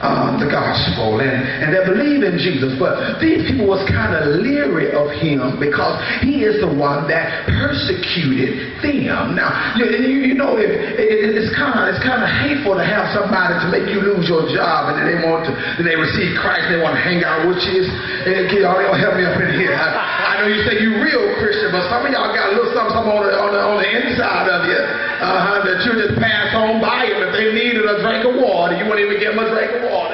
uh, 0.00 0.32
the 0.40 0.48
gospel 0.48 1.20
and, 1.20 1.28
and 1.28 1.68
that 1.76 1.84
believe 1.84 2.24
in 2.24 2.40
Jesus. 2.40 2.72
But 2.80 3.20
these 3.20 3.44
people 3.44 3.68
was 3.68 3.84
kind 3.84 4.16
of 4.16 4.40
leery 4.40 4.96
of 4.96 5.12
him 5.20 5.60
because 5.60 6.00
he 6.24 6.42
is 6.48 6.56
the 6.64 6.72
one 6.72 7.04
that 7.12 7.44
persecuted 7.44 8.80
them. 8.80 9.36
Now, 9.36 9.76
you, 9.76 10.32
you, 10.32 10.36
know, 10.36 10.56
it, 10.56 10.72
it, 10.72 11.36
it's 11.36 11.52
kind 11.52 11.76
of 11.76 11.92
it's 11.92 12.00
kind 12.00 12.24
of 12.24 12.30
hateful 12.32 12.80
to 12.80 12.84
have 12.84 13.12
somebody 13.12 13.60
to 13.60 13.66
make 13.68 13.86
you 13.92 14.00
lose 14.00 14.24
your 14.24 14.48
job 14.48 14.92
and 14.92 15.04
then 15.04 15.06
they 15.06 15.20
want 15.20 15.44
to 15.44 15.52
then 15.76 15.84
they 15.84 16.00
receive 16.00 16.32
Christ. 16.40 16.72
and 16.72 16.80
They 16.80 16.82
want 16.82 16.96
to 16.96 17.04
hang 17.04 17.20
out 17.20 17.44
with 17.44 17.60
you. 17.68 17.84
And 17.84 18.48
y'all, 18.56 18.80
y'all 18.80 18.96
help 18.96 19.20
me 19.20 19.24
up 19.28 19.36
in 19.36 19.52
here. 19.60 19.76
I, 19.76 19.84
I 19.84 20.32
know 20.40 20.48
you 20.48 20.64
say 20.64 20.80
you 20.80 20.96
real 20.96 21.28
Christian, 21.36 21.68
but 21.76 21.84
some 21.92 22.08
of 22.08 22.10
y'all 22.12 22.32
got 22.32 22.52
a 22.52 22.56
little 22.56 22.72
something, 22.72 22.96
something 22.96 23.12
on, 23.12 23.22
the, 23.28 23.32
on, 23.36 23.50
the, 23.52 23.60
on 23.60 23.76
the 23.84 23.88
inside 23.88 24.48
of 24.48 24.64
you 24.64 24.80
uh-huh, 25.20 25.68
that 25.68 25.84
you 25.84 25.92
just 26.00 26.16
pass 26.16 26.56
on 26.56 26.80
by 26.80 27.04
them. 27.04 27.20
If 27.28 27.32
they 27.36 27.52
needed 27.52 27.84
a 27.84 28.00
drink 28.00 28.24
of 28.24 28.40
water, 28.40 28.76
you 28.76 28.88
wouldn't 28.88 29.04
even 29.04 29.20
give 29.20 29.36
them 29.36 29.44
a 29.44 29.48
drink. 29.52 29.69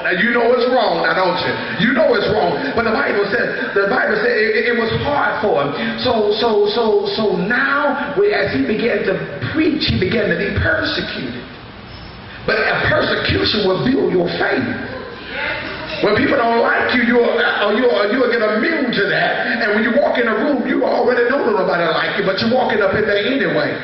Now 0.07 0.15
you 0.15 0.31
know 0.31 0.55
it's 0.55 0.71
wrong, 0.71 1.03
now 1.03 1.19
don't 1.19 1.35
you? 1.43 1.51
You 1.83 1.91
know 1.91 2.15
it's 2.15 2.31
wrong. 2.31 2.55
But 2.79 2.87
the 2.87 2.95
Bible 2.95 3.27
says 3.27 3.75
the 3.75 3.91
Bible 3.91 4.15
said 4.23 4.39
it, 4.39 4.71
it 4.71 4.79
was 4.79 4.87
hard 5.03 5.43
for 5.43 5.67
him. 5.67 5.75
So 5.99 6.31
so 6.39 6.71
so 6.71 7.11
so 7.19 7.35
now 7.35 8.15
as 8.15 8.55
he 8.55 8.63
began 8.63 9.03
to 9.03 9.19
preach, 9.51 9.91
he 9.91 9.99
began 9.99 10.31
to 10.31 10.39
be 10.39 10.55
persecuted. 10.63 11.43
But 12.47 12.63
a 12.63 12.87
persecution 12.87 13.67
will 13.67 13.83
build 13.83 14.15
your 14.15 14.31
faith. 14.39 14.63
When 16.07 16.15
people 16.15 16.39
don't 16.39 16.63
like 16.63 16.95
you, 16.95 17.03
you'll, 17.03 17.27
uh, 17.27 17.75
you'll, 17.75 17.91
you'll 18.13 18.31
get 18.31 18.45
immune 18.45 18.93
to 18.93 19.05
that. 19.11 19.65
And 19.65 19.75
when 19.75 19.83
you 19.83 19.97
walk 19.99 20.23
in 20.23 20.29
a 20.29 20.37
room, 20.39 20.69
you 20.69 20.85
already 20.85 21.27
know 21.27 21.41
that 21.43 21.57
nobody 21.57 21.83
like 21.83 22.15
you, 22.21 22.25
but 22.29 22.39
you're 22.39 22.53
walking 22.53 22.79
up 22.79 22.95
in 22.95 23.03
there 23.09 23.27
anyway. 23.27 23.75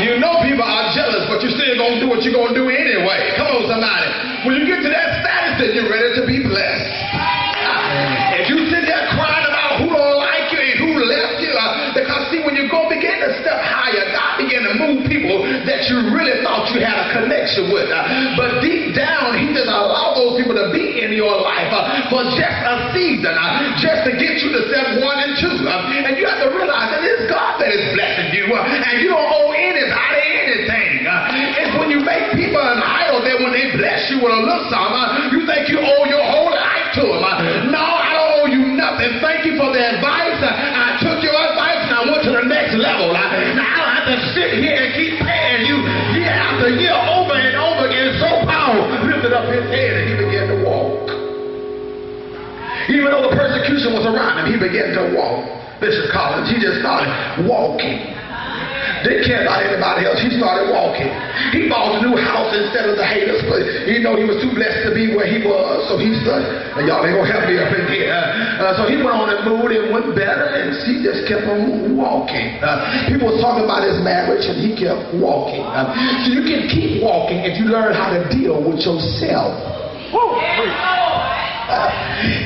You 0.00 0.16
know 0.16 0.40
people 0.40 0.64
are 0.64 0.88
jealous, 0.96 1.28
but 1.28 1.44
you're 1.44 1.52
still 1.52 1.76
to 1.76 2.00
do 2.00 2.08
what 2.08 2.24
you're 2.24 2.32
to 2.32 2.54
do 2.56 2.64
anyway. 2.72 3.36
Come 3.36 3.52
on, 3.52 3.68
somebody. 3.68 4.08
When 4.48 4.56
you 4.56 4.64
get 4.64 4.80
to 4.80 4.88
that 4.88 5.20
status, 5.20 5.52
then 5.60 5.70
you're 5.76 5.92
ready 5.92 6.16
to 6.16 6.24
be 6.24 6.40
blessed. 6.40 6.88
Uh, 7.12 8.40
if 8.40 8.48
you 8.48 8.56
sit 8.72 8.88
there 8.88 9.04
crying 9.12 9.44
about 9.44 9.84
who 9.84 9.92
don't 9.92 10.16
like 10.16 10.48
you 10.48 10.60
and 10.64 10.76
who 10.80 10.90
left 10.96 11.44
you, 11.44 11.52
uh, 11.52 11.92
because 11.92 12.22
see, 12.32 12.40
when 12.40 12.56
you 12.56 12.72
go 12.72 12.88
begin 12.88 13.20
to 13.20 13.30
step 13.44 13.60
higher, 13.60 14.08
God 14.16 14.40
begin 14.40 14.64
to 14.64 14.74
move 14.80 14.98
people 15.04 15.44
that 15.44 15.84
you 15.92 16.08
really 16.08 16.40
thought 16.40 16.72
you 16.72 16.80
had 16.80 16.96
a 16.96 17.06
connection 17.20 17.68
with. 17.68 17.92
Uh, 17.92 18.00
but 18.40 18.64
deep 18.64 18.96
down, 18.96 19.36
He 19.36 19.52
doesn't 19.52 19.68
allow 19.68 20.16
those 20.16 20.40
people 20.40 20.56
to 20.56 20.72
be 20.72 21.04
in 21.04 21.12
your 21.12 21.36
life 21.36 21.68
uh, 21.68 22.08
for 22.08 22.24
just 22.32 22.58
a 22.64 22.74
season, 22.96 23.34
uh, 23.36 23.76
just 23.76 24.08
to 24.08 24.16
get 24.16 24.40
you 24.40 24.56
to 24.56 24.60
step 24.72 25.04
one 25.04 25.20
and 25.20 25.36
two. 25.36 25.52
Uh, 25.68 26.08
and 26.08 26.16
you 26.16 26.24
have 26.24 26.40
to 26.40 26.50
realize 26.50 26.96
that 26.96 27.04
it's 27.04 27.28
God 27.28 27.60
that 27.60 27.68
is 27.68 27.92
blessing 27.92 28.32
you, 28.32 28.48
and 28.56 28.96
you 29.04 29.12
don't 29.12 29.31
when 33.52 33.60
they 33.60 33.76
bless 33.76 34.08
you 34.08 34.16
with 34.24 34.32
a 34.32 34.40
little 34.40 34.64
something, 34.72 35.36
you 35.36 35.44
think 35.44 35.68
you 35.68 35.76
owe 35.76 36.08
your 36.08 36.24
whole 36.24 36.48
life 36.48 36.88
to 36.96 37.04
them. 37.04 37.68
No, 37.68 37.84
I 37.84 38.16
don't 38.16 38.32
owe 38.40 38.48
you 38.48 38.72
nothing. 38.72 39.20
Thank 39.20 39.44
you 39.44 39.60
for 39.60 39.68
the 39.68 39.82
advice. 39.92 40.40
I 40.40 40.96
took 41.04 41.20
your 41.20 41.36
advice 41.36 41.84
and 41.84 41.92
I 41.92 42.02
went 42.08 42.24
to 42.24 42.32
the 42.32 42.48
next 42.48 42.80
level. 42.80 43.12
Now 43.12 43.28
I 43.28 43.76
don't 43.76 43.92
have 43.92 44.08
to 44.08 44.18
sit 44.32 44.56
here 44.56 44.80
and 44.80 44.96
keep 44.96 45.20
paying 45.20 45.68
you 45.68 45.84
year 46.16 46.32
after 46.32 46.72
year 46.72 46.96
over 46.96 47.36
and 47.36 47.52
over 47.60 47.92
again. 47.92 48.16
So 48.24 48.28
Paul 48.48 48.88
lifted 49.04 49.36
up 49.36 49.44
his 49.52 49.68
head 49.68 50.00
and 50.00 50.04
he 50.08 50.14
began 50.16 50.48
to 50.48 50.58
walk. 50.64 51.04
Even 52.88 53.12
though 53.12 53.28
the 53.28 53.36
persecution 53.36 53.92
was 53.92 54.08
around 54.08 54.40
him, 54.40 54.46
he 54.48 54.56
began 54.56 54.96
to 54.96 55.12
walk. 55.12 55.44
Bishop 55.76 56.08
Collins, 56.08 56.48
he 56.48 56.56
just 56.56 56.80
started 56.80 57.12
walking. 57.44 58.16
Didn't 59.04 59.26
care 59.28 59.42
about 59.44 59.62
anybody 59.66 60.06
else. 60.08 60.22
He 60.22 60.30
started 60.38 60.72
walking. 60.72 61.10
He 61.52 61.68
bought 61.68 61.98
a 61.98 62.06
new 62.06 62.16
house 62.16 62.54
instead 62.54 62.88
of 62.88 62.96
the 62.96 63.04
haters, 63.04 63.42
but 63.44 63.62
he 63.84 64.00
know 64.00 64.16
he 64.16 64.24
was 64.24 64.40
too 64.40 64.54
blessed 64.54 64.88
to 64.88 64.94
be 64.94 65.12
where 65.12 65.26
he 65.26 65.42
was. 65.42 65.90
So 65.90 65.98
he 65.98 66.08
and 66.12 66.86
y'all 66.86 67.04
ain't 67.04 67.18
gonna 67.18 67.28
help 67.28 67.50
me 67.50 67.58
up 67.58 67.72
in 67.74 67.84
here. 67.90 68.14
Uh, 68.14 68.76
so 68.78 68.86
he 68.86 68.96
went 68.96 69.12
on 69.12 69.28
and 69.28 69.42
moved 69.44 69.74
and 69.74 69.92
went 69.92 70.14
better, 70.14 70.46
and 70.54 70.72
he 70.86 71.02
just 71.02 71.26
kept 71.26 71.44
on 71.50 71.96
walking. 71.96 72.62
Uh, 72.62 73.10
people 73.10 73.28
was 73.28 73.42
talking 73.42 73.64
about 73.64 73.82
his 73.82 73.98
marriage, 74.00 74.46
and 74.46 74.56
he 74.62 74.72
kept 74.78 75.12
walking. 75.18 75.66
Uh, 75.66 75.92
so 76.24 76.32
you 76.32 76.46
can 76.46 76.70
keep 76.70 77.02
walking 77.02 77.42
if 77.42 77.58
you 77.58 77.66
learn 77.66 77.92
how 77.92 78.14
to 78.14 78.22
deal 78.30 78.62
with 78.62 78.80
yourself. 78.80 79.52
Woo. 80.14 80.32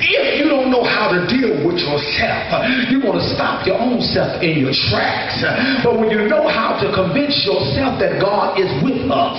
If 0.03 0.41
you 0.41 0.49
don't 0.49 0.71
know 0.71 0.85
how 0.85 1.13
to 1.13 1.27
deal 1.29 1.61
with 1.65 1.79
yourself, 1.81 2.53
you're 2.89 3.03
going 3.03 3.21
to 3.21 3.29
stop 3.35 3.67
your 3.67 3.79
own 3.79 4.01
self 4.01 4.41
in 4.43 4.65
your 4.65 4.73
tracks. 4.91 5.43
But 5.85 5.99
when 6.01 6.11
you 6.11 6.29
know 6.29 6.49
how 6.49 6.77
to 6.81 6.87
convince 6.93 7.37
yourself 7.45 8.01
that 8.01 8.21
God 8.21 8.59
is 8.59 8.71
with 8.83 9.09
us, 9.13 9.39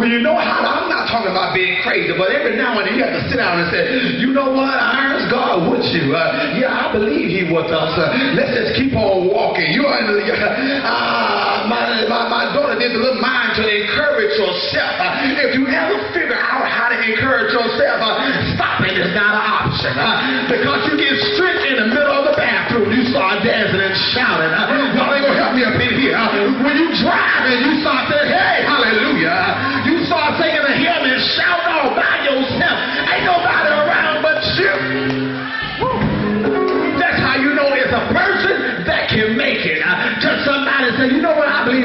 when 0.00 0.10
you 0.10 0.20
know 0.20 0.36
how 0.36 0.64
to, 0.64 0.68
I'm 0.68 0.88
not 0.88 1.06
talking 1.12 1.30
about 1.30 1.52
being 1.52 1.80
crazy, 1.82 2.12
but 2.16 2.32
every 2.32 2.56
now 2.56 2.78
and 2.80 2.88
then 2.88 2.94
you 2.96 3.04
have 3.04 3.14
to 3.14 3.24
sit 3.28 3.36
down 3.36 3.60
and 3.60 3.68
say, 3.68 3.82
you 4.18 4.32
know 4.32 4.52
what, 4.52 4.72
Irons, 4.72 5.28
God 5.30 5.68
with 5.70 5.84
you. 5.92 6.16
Uh, 6.16 6.56
yeah, 6.56 6.88
I 6.88 6.92
believe 6.92 7.28
He 7.28 7.52
with 7.52 7.68
us. 7.68 7.92
Uh, 7.96 8.08
let's 8.34 8.52
just 8.56 8.72
keep 8.80 8.96
on 8.96 9.28
walking. 9.28 9.72
You 9.72 9.84
are, 9.86 10.00
uh, 10.02 11.68
my, 11.68 12.08
my, 12.08 12.22
my 12.28 12.44
daughter 12.56 12.78
did 12.78 12.92
a 12.92 12.98
little 12.98 13.20
mind 13.20 13.56
to 13.60 13.64
encourage 13.64 14.15
yourself. 14.38 14.92
Uh, 15.00 15.42
if 15.42 15.56
you 15.56 15.64
ever 15.68 15.96
figure 16.12 16.36
out 16.36 16.68
how 16.68 16.92
to 16.92 16.96
encourage 16.96 17.52
yourself, 17.52 17.98
uh, 18.00 18.20
stopping 18.54 18.94
is 18.96 19.12
not 19.16 19.32
an 19.36 19.44
option. 19.44 19.92
Uh, 19.96 20.46
because 20.48 20.80
you 20.88 20.94
get 21.00 21.14
strict 21.34 21.64
in 21.66 21.76
the 21.80 21.88
middle 21.92 22.12
of 22.12 22.24
the 22.30 22.36
bathroom, 22.36 22.92
you 22.92 23.04
start 23.10 23.42
dancing 23.42 23.80
and 23.80 23.96
shouting. 24.12 24.52
Y'all 24.96 25.12
ain't 25.12 25.24
gonna 25.24 25.40
help 25.40 25.52
me 25.56 25.64
up 25.64 25.76
in 25.76 25.92
here. 25.98 26.16
When 26.62 26.76
you 26.76 26.88
drive 27.00 27.44
and 27.48 27.60
you 27.64 27.72
start 27.82 28.12
saying, 28.12 28.30
hey, 28.32 28.64
hallelujah, 28.64 29.75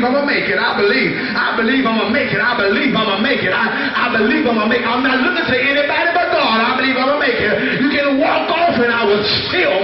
believe 0.01 0.09
I'm 0.09 0.13
gonna 0.17 0.25
make 0.25 0.49
it. 0.49 0.57
I 0.57 0.77
believe. 0.77 1.11
I 1.13 1.55
believe 1.57 1.85
I'm 1.85 1.97
gonna 1.97 2.09
make 2.09 2.33
it. 2.33 2.41
I 2.41 2.57
believe 2.57 2.95
I'm 2.95 3.05
gonna 3.05 3.21
make 3.21 3.43
it. 3.43 3.53
I, 3.53 4.09
I 4.09 4.17
believe 4.17 4.45
I'm 4.47 4.57
gonna 4.57 4.69
make 4.69 4.81
it. 4.81 4.87
I'm 4.89 5.03
not 5.03 5.21
looking 5.21 5.45
to 5.45 5.57
anybody 5.61 6.09
but 6.13 6.33
God. 6.33 6.57
I 6.57 6.73
believe 6.77 6.97
I'm 6.97 7.07
gonna 7.07 7.19
make 7.21 7.37
it. 7.37 7.81
You 7.81 7.89
can 7.89 8.17
walk 8.17 8.49
off 8.49 8.81
and 8.81 8.91
I 8.91 9.05
will 9.05 9.23
still 9.45 9.77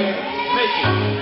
make 0.58 1.14
it. 1.14 1.17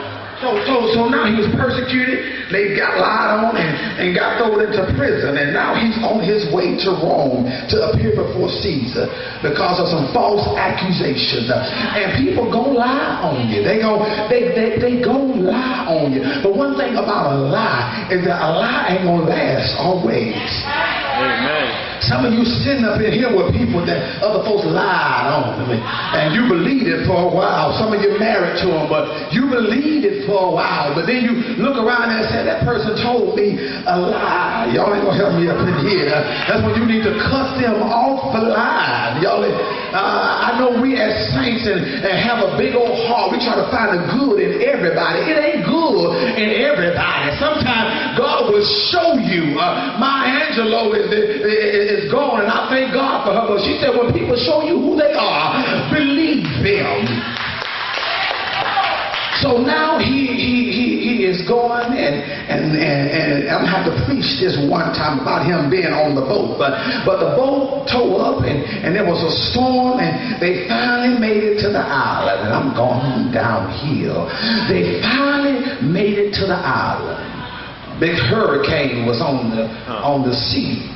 So, 0.45 0.53
so, 0.61 0.75
so 0.93 1.01
now 1.09 1.25
he 1.25 1.33
was 1.41 1.49
persecuted. 1.57 2.53
They 2.53 2.77
got 2.77 3.01
lied 3.01 3.49
on 3.49 3.57
and, 3.57 3.73
and 3.97 4.07
got 4.13 4.37
thrown 4.37 4.61
into 4.61 4.85
prison. 4.93 5.41
And 5.41 5.57
now 5.57 5.73
he's 5.73 5.97
on 6.05 6.21
his 6.21 6.45
way 6.53 6.77
to 6.85 6.93
Rome 7.01 7.49
to 7.49 7.75
appear 7.89 8.13
before 8.13 8.53
Caesar 8.61 9.09
because 9.41 9.81
of 9.81 9.89
some 9.89 10.13
false 10.13 10.45
accusations. 10.53 11.49
And 11.49 12.13
people 12.21 12.45
gonna 12.53 12.77
lie 12.77 13.25
on 13.25 13.49
you. 13.49 13.65
They 13.65 13.81
go, 13.81 14.05
they, 14.29 14.53
they, 14.53 14.77
they 14.77 15.01
gonna 15.01 15.49
lie 15.49 15.89
on 15.89 16.13
you. 16.13 16.21
But 16.45 16.53
one 16.53 16.77
thing 16.77 16.93
about 16.93 17.33
a 17.33 17.41
lie 17.41 18.05
is 18.13 18.21
that 18.29 18.37
a 18.37 18.49
lie 18.53 18.93
ain't 18.93 19.09
gonna 19.09 19.25
last 19.25 19.73
always. 19.81 20.37
Amen. 20.37 21.54
Some 22.03 22.25
of 22.27 22.33
you 22.33 22.43
sitting 22.43 22.83
up 22.83 22.99
in 22.99 23.13
here 23.13 23.31
with 23.31 23.55
people 23.55 23.85
that 23.85 24.19
other 24.19 24.43
folks 24.43 24.67
lied 24.67 25.27
on 25.31 25.63
them, 25.63 25.71
and, 25.79 26.35
you 26.35 26.51
believed 26.51 26.89
it 26.89 27.07
for 27.07 27.15
a 27.15 27.31
while. 27.31 27.71
Some 27.79 27.95
of 27.95 28.01
you 28.03 28.19
married 28.19 28.59
to 28.59 28.67
them, 28.67 28.91
but 28.91 29.31
you 29.31 29.47
believed 29.47 30.03
it 30.03 30.27
for 30.27 30.51
a 30.51 30.51
while. 30.51 30.91
But 30.91 31.07
then 31.07 31.23
you 31.23 31.55
look 31.55 31.79
around 31.79 32.11
and 32.11 32.27
say, 32.27 32.43
that 32.43 32.67
person 32.67 32.97
told 32.99 33.39
me 33.39 33.55
a 33.55 33.95
lie. 33.95 34.73
Y'all 34.75 34.91
ain't 34.91 35.05
gonna 35.05 35.15
help 35.15 35.39
me 35.39 35.47
up 35.47 35.61
in 35.63 35.71
here. 35.87 36.11
That's 36.11 36.59
when 36.65 36.75
you 36.75 36.83
need 36.83 37.07
to 37.07 37.15
cut 37.23 37.55
them 37.55 37.79
off 37.87 38.35
for 38.35 38.43
lying. 38.43 39.23
Y'all, 39.23 39.45
uh, 39.95 40.51
I 40.51 40.59
know 40.59 40.75
we 40.81 40.99
as 40.99 41.31
saints 41.31 41.63
and, 41.63 41.79
and 42.03 42.15
have 42.19 42.43
a 42.43 42.57
big 42.59 42.75
old 42.75 42.99
heart. 43.07 43.31
We 43.31 43.39
try 43.39 43.55
to 43.55 43.67
find 43.71 43.95
the 43.95 44.01
good 44.11 44.43
in 44.43 44.59
everybody. 44.59 45.23
It 45.23 45.37
ain't 45.39 45.63
good 45.63 46.11
in 46.35 46.49
everybody. 46.67 47.31
Sometimes 47.39 48.17
God 48.19 48.51
will 48.51 48.65
show 48.91 49.15
you. 49.15 49.55
Uh, 49.55 49.95
Maya 49.95 50.51
Angelou 50.51 50.91
is, 50.99 51.07
is 51.07 51.84
is 51.85 52.11
gone, 52.11 52.41
and 52.41 52.49
I 52.49 52.69
thank 52.69 52.93
God 52.93 53.25
for 53.25 53.33
her. 53.33 53.45
But 53.47 53.61
she 53.61 53.77
said, 53.79 53.95
when 53.95 54.11
people 54.11 54.35
show 54.35 54.63
you 54.63 54.77
who 54.81 54.97
they 54.97 55.13
are, 55.13 55.61
believe 55.93 56.43
them. 56.65 57.05
So 59.45 59.61
now 59.61 59.99
he 59.99 60.25
he 60.25 60.71
he, 60.71 60.87
he 61.03 61.15
is 61.25 61.45
going 61.47 61.91
and, 61.91 62.15
and 62.49 62.71
and 62.71 63.03
and 63.11 63.49
I'm 63.51 63.67
gonna 63.67 63.77
have 63.77 63.85
to 63.91 63.95
preach 64.07 64.39
this 64.39 64.55
one 64.69 64.95
time 64.95 65.19
about 65.19 65.45
him 65.45 65.69
being 65.69 65.91
on 65.91 66.15
the 66.15 66.23
boat. 66.23 66.57
But 66.57 66.73
but 67.03 67.19
the 67.19 67.35
boat 67.35 67.85
towed 67.85 68.23
up 68.23 68.41
and, 68.47 68.63
and 68.63 68.95
there 68.95 69.03
was 69.03 69.21
a 69.21 69.33
storm 69.51 69.99
and 69.99 70.41
they 70.41 70.67
finally 70.71 71.19
made 71.19 71.43
it 71.43 71.61
to 71.61 71.69
the 71.69 71.83
island. 71.83 72.47
And 72.47 72.53
I'm 72.55 72.71
going 72.73 73.35
downhill. 73.35 74.25
They 74.71 75.03
finally 75.03 75.83
made 75.83 76.17
it 76.17 76.33
to 76.39 76.47
the 76.47 76.57
island. 76.57 77.19
Big 77.99 78.15
hurricane 78.15 79.05
was 79.05 79.19
on 79.21 79.51
the 79.51 79.67
on 79.99 80.23
the 80.23 80.33
sea. 80.33 80.94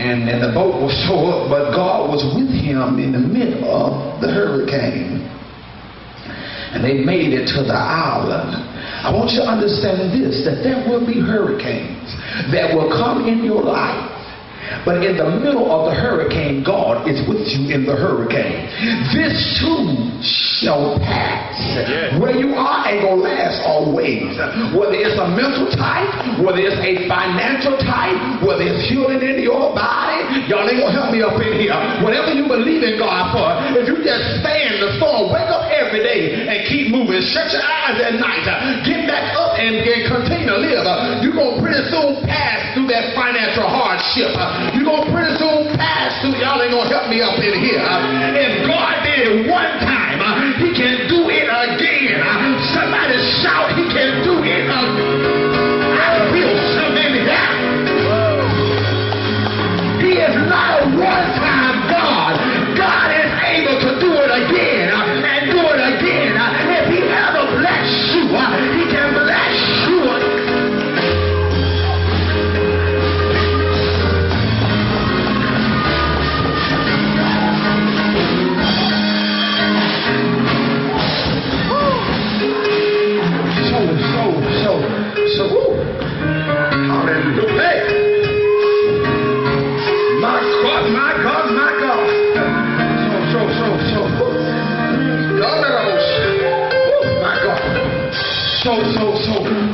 And, 0.00 0.24
and 0.28 0.40
the 0.40 0.52
boat 0.56 0.80
was 0.80 0.96
towed 1.06 1.28
up, 1.28 1.52
but 1.52 1.76
God 1.76 2.08
was 2.08 2.24
with 2.32 2.48
him 2.48 2.96
in 2.98 3.12
the 3.12 3.20
middle 3.20 3.68
of 3.68 4.20
the 4.20 4.32
hurricane 4.32 5.28
and 6.70 6.84
they 6.84 7.02
made 7.02 7.34
it 7.34 7.50
to 7.58 7.66
the 7.66 7.74
island. 7.74 8.54
I 8.54 9.10
want 9.10 9.34
you 9.34 9.42
to 9.42 9.48
understand 9.48 10.14
this 10.14 10.46
that 10.46 10.62
there 10.62 10.78
will 10.86 11.02
be 11.02 11.18
hurricanes 11.18 12.14
that 12.54 12.70
will 12.70 12.88
come 12.90 13.26
in 13.26 13.42
your 13.42 13.62
life. 13.62 14.09
But 14.84 15.02
in 15.04 15.16
the 15.16 15.28
middle 15.42 15.70
of 15.70 15.90
the 15.90 15.94
hurricane, 15.94 16.62
God 16.64 17.08
is 17.08 17.20
with 17.28 17.46
you 17.48 17.74
in 17.74 17.84
the 17.86 17.96
hurricane. 17.96 18.66
This 19.12 19.34
too 19.60 19.96
shall 20.22 20.98
pass. 21.00 21.56
Where 22.20 22.36
you 22.36 22.54
are 22.54 22.88
ain't 22.88 23.02
gonna 23.02 23.20
last 23.20 23.62
always. 23.66 24.36
Whether 24.76 24.96
it's 25.00 25.18
a 25.18 25.28
mental 25.28 25.68
type, 25.74 26.40
whether 26.40 26.60
it's 26.60 26.78
a 26.80 27.08
financial 27.08 27.76
type, 27.82 28.16
whether 28.44 28.64
it's 28.64 28.88
healing 28.88 29.20
in 29.20 29.42
your 29.42 29.72
body, 29.76 30.46
y'all 30.48 30.64
ain't 30.68 30.80
gonna 30.80 30.92
help 30.94 31.10
me 31.12 31.20
up 31.22 31.36
in 31.40 31.52
here. 31.60 31.76
Whatever 32.04 32.32
you 32.32 32.46
believe 32.48 32.82
in 32.82 32.98
God 32.98 33.32
for, 33.34 33.48
if 33.76 33.88
you 33.88 34.00
just 34.04 34.24
stand 34.40 34.80
the 34.80 34.96
storm, 34.96 35.32
wake 35.32 35.48
up 35.50 35.68
every 35.72 36.00
day 36.04 36.46
and 36.48 36.64
keep 36.68 36.92
moving. 36.92 37.20
Shut 37.24 37.50
your 37.52 37.64
eyes 37.64 37.98
at 38.00 38.14
night. 38.20 38.44
Get 38.86 39.06
back 39.08 39.34
up 39.36 39.58
and, 39.58 39.76
and 39.80 40.02
continue 40.08 40.48
to 40.48 40.58
live. 40.60 40.84
You're 41.24 41.36
gonna 41.36 41.60
pretty 41.60 41.82
soon 41.92 42.24
pass 42.24 42.72
through 42.74 42.88
that 42.88 43.12
financial 43.16 43.66
hardship. 43.68 44.32
You're 44.74 44.84
gonna 44.84 45.10
pretty 45.12 45.34
soon 45.40 45.76
pass 45.76 46.20
through. 46.20 46.36
Y'all 46.40 46.60
ain't 46.62 46.72
gonna 46.72 46.88
help 46.88 47.08
me 47.10 47.20
up 47.22 47.38
in 47.38 47.54
here. 47.60 47.80
If 47.80 48.66
God 48.68 48.94
did 49.04 49.18
it 49.26 49.50
one 49.50 49.72
time, 49.84 50.20
uh, 50.20 50.58
He 50.60 50.72
can 50.74 51.08
do 51.08 51.28
it 51.28 51.48
again. 51.48 52.20
Uh, 52.20 52.60
Somebody 52.74 53.16
shout, 53.42 53.72
He 53.76 53.84
can 53.88 54.22
do 54.22 54.34
it 54.44 54.64
again. 54.68 54.70
I 54.70 56.28
feel 56.32 56.52
something 56.76 57.12
here. 57.24 57.48
He 60.00 60.12
is 60.16 60.36
not 60.48 60.82
a 60.82 60.84
one-time 60.96 61.76
God. 61.92 62.32
God 62.76 63.08
is 63.12 63.30
able 63.52 63.76
to 63.84 63.90
do 64.00 64.10
it 64.16 64.30
again 64.44 64.79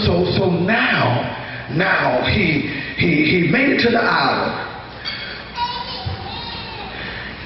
so, 0.00 0.24
so, 0.38 0.50
now, 0.50 1.22
now 1.74 2.24
he 2.26 2.68
he 2.96 3.24
he 3.24 3.48
made 3.50 3.70
it 3.70 3.80
to 3.82 3.90
the 3.90 4.02
island. 4.02 4.66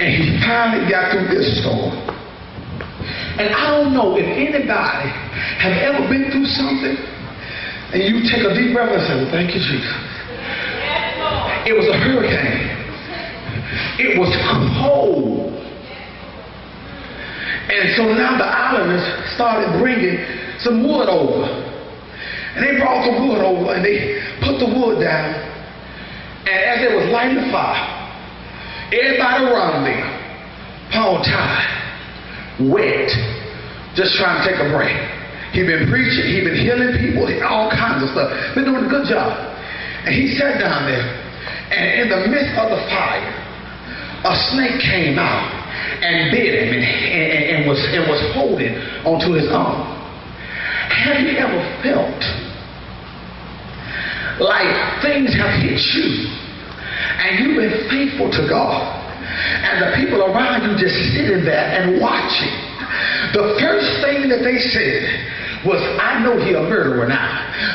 And 0.01 0.09
he 0.16 0.40
finally 0.40 0.88
got 0.90 1.12
through 1.12 1.28
this 1.28 1.61
storm. 1.61 1.92
And 3.36 3.55
I 3.55 3.76
don't 3.76 3.92
know 3.92 4.16
if 4.16 4.24
anybody 4.24 5.09
have 5.61 5.76
ever 5.76 6.09
been 6.09 6.30
through 6.32 6.46
something 6.46 6.96
and 7.92 8.03
you 8.05 8.22
take 8.30 8.44
a 8.44 8.55
deep 8.55 8.72
breath 8.72 8.92
and 8.92 9.03
say, 9.03 9.30
thank 9.30 9.55
you, 9.55 9.61
Jesus. 9.61 9.98
It 11.66 11.76
was 11.76 11.86
a 11.88 11.98
hurricane. 11.98 12.80
It 13.98 14.18
was 14.18 14.32
cold. 14.80 15.53
And 17.68 17.96
so 17.96 18.14
now 18.14 18.38
the 18.38 18.44
islanders 18.44 19.05
started 19.34 19.78
bringing 19.80 20.24
some 20.61 20.86
wood 20.86 21.09
over. 21.09 21.69
And 22.57 22.66
they 22.66 22.78
brought 22.78 23.07
the 23.07 23.14
wood 23.22 23.38
over 23.38 23.74
and 23.74 23.84
they 23.84 24.18
put 24.42 24.59
the 24.59 24.66
wood 24.66 24.98
down. 25.01 25.34
And 26.46 26.59
as 26.66 26.76
they 26.82 26.90
was 26.94 27.07
lighting 27.12 27.38
the 27.38 27.48
fire, 27.53 27.84
everybody 28.90 29.44
around 29.44 29.84
them, 29.86 30.03
Paul 30.90 31.22
tied, 31.22 32.66
wet, 32.66 33.11
just 33.94 34.18
trying 34.18 34.42
to 34.42 34.51
take 34.51 34.59
a 34.59 34.68
break. 34.74 34.94
He 35.53 35.62
been 35.66 35.90
preaching, 35.90 36.26
he 36.26 36.42
been 36.42 36.59
healing 36.59 36.94
people, 36.98 37.26
all 37.46 37.70
kinds 37.70 38.03
of 38.03 38.11
stuff. 38.11 38.30
Been 38.55 38.64
doing 38.64 38.86
a 38.86 38.90
good 38.90 39.07
job. 39.07 39.30
And 40.07 40.14
he 40.14 40.34
sat 40.34 40.59
down 40.59 40.86
there, 40.90 41.07
and 41.70 42.03
in 42.03 42.07
the 42.09 42.26
midst 42.30 42.57
of 42.59 42.70
the 42.70 42.80
fire, 42.88 43.30
a 44.24 44.34
snake 44.51 44.80
came 44.80 45.18
out 45.18 45.61
and 46.03 46.30
bit 46.30 46.64
him 46.64 46.74
and, 46.74 46.84
and, 46.84 47.42
and 47.57 47.68
was, 47.68 47.78
and 47.92 48.09
was 48.09 48.20
holding 48.34 48.74
onto 49.05 49.32
his 49.34 49.51
arm. 49.53 49.99
Have 50.91 51.20
you 51.20 51.38
ever 51.38 51.82
felt 51.82 52.20
like 54.41 55.03
things 55.03 55.32
have 55.34 55.62
hit 55.62 55.80
you 55.95 56.28
and 57.20 57.38
you've 57.38 57.57
been 57.57 57.88
faithful 57.88 58.30
to 58.30 58.49
God 58.49 58.99
and 59.38 59.82
the 59.82 59.97
people 59.97 60.22
around 60.22 60.68
you 60.68 60.76
just 60.78 60.97
sitting 61.14 61.45
there 61.45 61.80
and 61.80 62.01
watching? 62.01 62.53
The 63.32 63.57
first 63.61 64.03
thing 64.03 64.28
that 64.28 64.43
they 64.43 64.59
said 64.59 65.03
was, 65.64 65.80
I 66.00 66.24
know 66.24 66.40
he 66.40 66.56
a 66.56 66.64
murderer 66.64 67.04
now. 67.04 67.28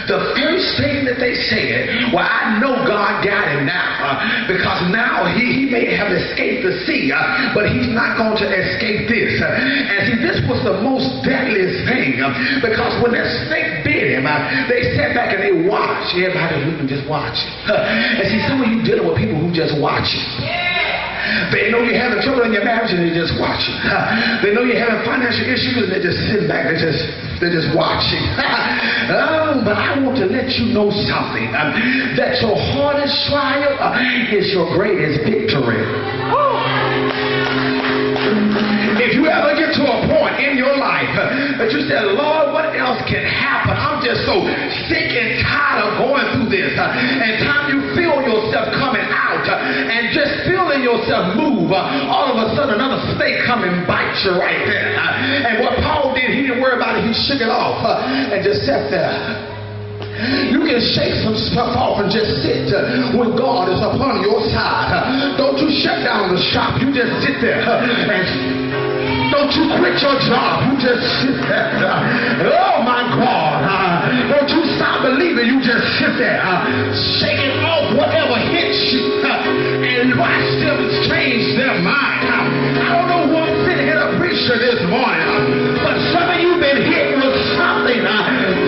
The 0.09 0.33
first 0.33 0.77
thing 0.81 1.05
that 1.05 1.21
they 1.21 1.37
said, 1.49 2.13
well, 2.13 2.25
I 2.25 2.57
know 2.57 2.81
God 2.85 3.21
got 3.21 3.45
him 3.53 3.65
now 3.65 3.93
uh, 4.01 4.47
because 4.49 4.89
now 4.89 5.29
he, 5.37 5.53
he 5.53 5.65
may 5.69 5.93
have 5.93 6.09
escaped 6.09 6.65
the 6.65 6.73
sea, 6.85 7.13
uh, 7.13 7.53
but 7.53 7.69
he's 7.69 7.89
not 7.93 8.17
going 8.17 8.37
to 8.41 8.47
escape 8.49 9.09
this. 9.09 9.37
Uh, 9.37 9.49
and 9.49 9.99
see, 10.09 10.17
this 10.21 10.41
was 10.49 10.61
the 10.65 10.81
most 10.81 11.25
deadliest 11.25 11.85
thing 11.85 12.21
uh, 12.21 12.33
because 12.61 12.93
when 13.01 13.13
that 13.13 13.29
snake 13.45 13.85
bit 13.85 14.17
him, 14.17 14.25
uh, 14.25 14.65
they 14.65 14.97
sat 14.97 15.13
back 15.13 15.33
and 15.33 15.41
they 15.41 15.69
watched. 15.69 16.17
Everybody 16.17 16.81
was 16.81 16.89
just 16.89 17.05
watching. 17.05 17.49
and 17.69 18.25
see, 18.25 18.41
some 18.49 18.61
of 18.61 18.67
you 18.69 18.81
dealing 18.81 19.05
with 19.05 19.17
people 19.17 19.37
who 19.37 19.53
just 19.53 19.77
watching. 19.77 20.25
They 21.51 21.71
know 21.71 21.81
you're 21.83 21.97
having 21.99 22.21
trouble 22.23 22.43
in 22.47 22.53
your 22.53 22.63
marriage 22.63 22.91
and 22.93 23.03
they're 23.03 23.15
just 23.17 23.35
watching. 23.39 23.75
They 24.43 24.53
know 24.53 24.61
you're 24.61 24.79
having 24.79 25.01
financial 25.05 25.45
issues 25.47 25.75
and 25.85 25.89
they're 25.91 26.03
just 26.03 26.19
sitting 26.29 26.47
back. 26.47 26.69
They're 26.69 26.79
just 26.79 27.01
they're 27.41 27.51
just 27.51 27.75
watching. 27.75 28.21
oh, 29.11 29.59
but 29.65 29.75
I 29.75 29.99
want 29.99 30.15
to 30.23 30.27
let 30.29 30.47
you 30.55 30.71
know 30.71 30.87
something. 30.91 31.49
um, 31.51 31.75
that 32.15 32.39
your 32.41 32.55
hardest 32.55 33.15
trial 33.27 33.75
uh, 33.79 34.35
is 34.35 34.53
your 34.53 34.69
greatest 34.77 35.23
victory. 35.27 35.83
If 38.95 39.13
you 39.13 39.27
ever 39.27 39.51
get 39.59 39.75
to 39.75 39.83
a 39.83 39.97
point 40.07 40.39
in 40.39 40.57
your 40.57 40.71
life 40.79 41.11
uh, 41.19 41.59
that 41.59 41.69
you 41.71 41.83
say, 41.85 41.99
Lord, 41.99 42.55
what 42.55 42.71
else 42.75 43.03
can 43.05 43.27
happen? 43.27 43.75
I'm 43.75 43.99
just 43.99 44.23
so 44.23 44.39
sick 44.87 45.11
and 45.11 45.43
tired 45.43 45.74
going 45.97 46.25
through 46.35 46.49
this. 46.51 46.75
Uh, 46.77 46.89
and 46.91 47.41
time 47.43 47.71
you 47.71 47.79
feel 47.95 48.19
yourself 48.23 48.71
coming 48.75 49.05
out 49.09 49.43
uh, 49.47 49.93
and 49.95 50.11
just 50.11 50.45
feeling 50.47 50.81
yourself 50.83 51.35
move, 51.35 51.71
uh, 51.71 52.11
all 52.11 52.31
of 52.31 52.37
a 52.39 52.47
sudden 52.55 52.75
another 52.75 52.99
snake 53.15 53.43
come 53.47 53.63
and 53.63 53.87
bite 53.87 54.15
you 54.23 54.35
right 54.35 54.63
there. 54.67 54.95
Uh, 54.97 55.47
and 55.47 55.55
what 55.63 55.75
Paul 55.83 56.13
did, 56.15 56.31
he 56.31 56.47
didn't 56.47 56.61
worry 56.61 56.75
about 56.75 56.99
it. 56.99 57.07
He 57.07 57.13
shook 57.27 57.41
it 57.41 57.51
off 57.51 57.79
uh, 57.83 58.31
and 58.33 58.43
just 58.43 58.67
sat 58.67 58.91
there. 58.91 59.53
You 60.47 60.63
can 60.63 60.79
shake 60.79 61.11
some 61.27 61.35
stuff 61.35 61.75
off 61.75 61.99
and 61.99 62.07
just 62.07 62.39
sit 62.39 62.71
uh, 62.71 63.19
when 63.19 63.35
God 63.35 63.67
is 63.67 63.83
upon 63.83 64.23
your 64.23 64.39
side. 64.47 65.35
Don't 65.35 65.59
you 65.59 65.67
shut 65.83 66.07
down 66.07 66.31
the 66.31 66.39
shop. 66.55 66.79
You 66.79 66.95
just 66.95 67.11
sit 67.19 67.43
there 67.43 67.59
and 67.59 68.65
don't 69.35 69.51
you 69.51 69.67
quit 69.77 69.99
your 69.99 70.17
job. 70.25 70.65
You 70.65 70.73
just 70.79 71.03
sit 71.19 71.35
there. 71.45 71.75
Oh 72.49 72.81
my 72.81 73.03
God. 73.13 74.07
Don't 74.31 74.49
you 74.49 74.64
stop 74.95 75.11
believing. 75.11 75.45
You 75.47 75.59
just 75.61 75.83
sit 75.99 76.15
there. 76.17 76.39
uh, 76.39 76.63
Shaking 77.19 77.59
off 77.63 77.95
whatever 77.99 78.35
hits 78.51 78.79
you 78.95 79.03
uh, 79.23 79.43
and 79.83 80.15
watch 80.19 80.47
them 80.63 80.79
change 81.11 81.55
their 81.59 81.75
mind. 81.83 82.23
Uh, 82.31 82.79
I 82.79 82.89
don't 82.95 83.07
know 83.11 83.35
I'm 83.43 83.65
sitting 83.67 83.85
here 83.85 83.99
to 83.99 84.15
preach 84.19 84.39
this 84.47 84.79
morning, 84.87 85.27
uh, 85.27 85.83
but 85.83 85.95
some 86.15 86.27
of 86.31 86.39
you 86.39 86.55
been 86.63 86.79
hit 86.87 87.15
with 87.19 87.35
something 87.59 88.01
uh, 88.07 88.15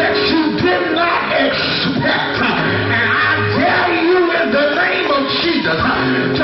that 0.04 0.16
you 0.28 0.42
did 0.60 0.84
not 0.96 1.32
expect. 1.32 2.36
uh, 2.44 2.92
And 2.92 3.08
I 3.08 3.32
dare 3.56 3.90
you 4.04 4.20
in 4.28 4.48
the 4.52 4.68
name 4.76 5.08
of 5.08 5.24
Jesus 5.44 5.80
uh, 5.80 6.36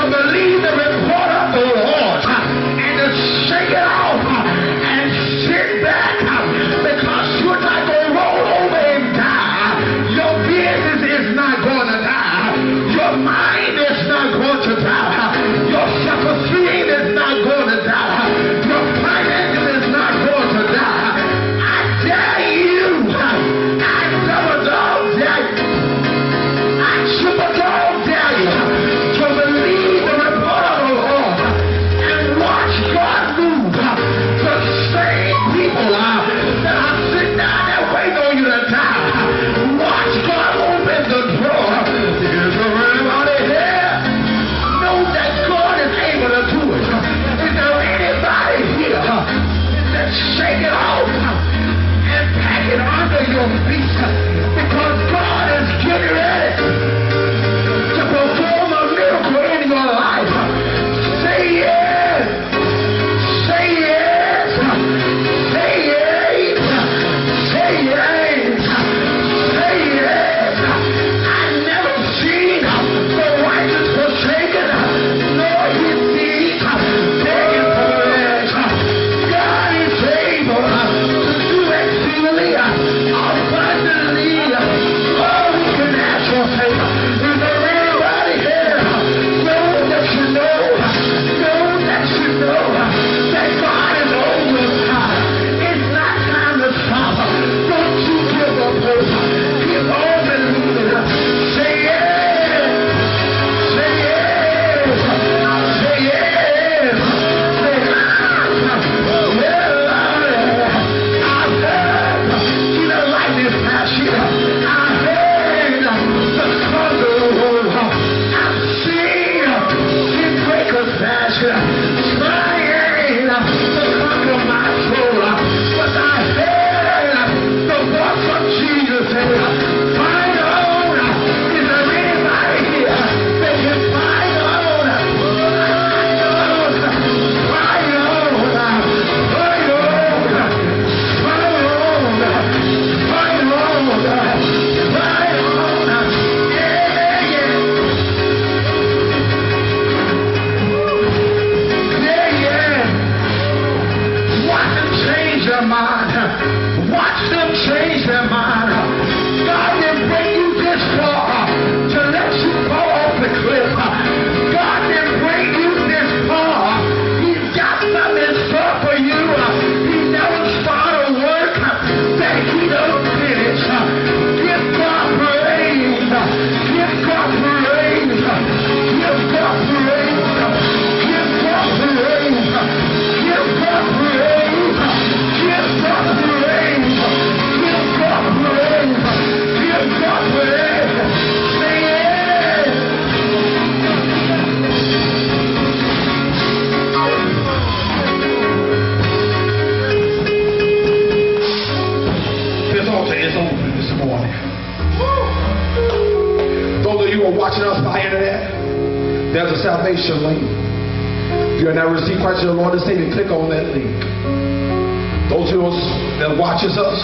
watches 216.64 216.78
us. 216.78 217.00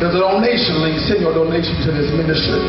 There's 0.00 0.14
a 0.14 0.18
donation 0.18 0.80
link. 0.80 0.98
Send 1.04 1.20
your 1.20 1.34
donation 1.34 1.76
to 1.84 1.92
this 1.92 2.08
ministry. 2.16 2.60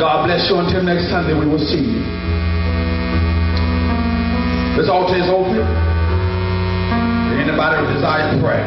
God 0.00 0.26
bless 0.26 0.48
you. 0.48 0.56
Until 0.56 0.82
next 0.82 1.10
Sunday, 1.10 1.36
we 1.38 1.46
will 1.46 1.60
see 1.60 1.84
you. 1.84 2.00
This 4.76 4.88
altar 4.88 5.16
is 5.16 5.28
open. 5.28 5.60
Anybody 7.36 7.84
who 7.84 7.94
desires 7.94 8.40
prayer. 8.40 8.64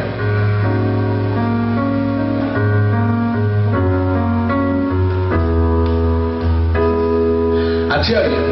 I 7.90 7.98
tell 8.06 8.30
you, 8.30 8.46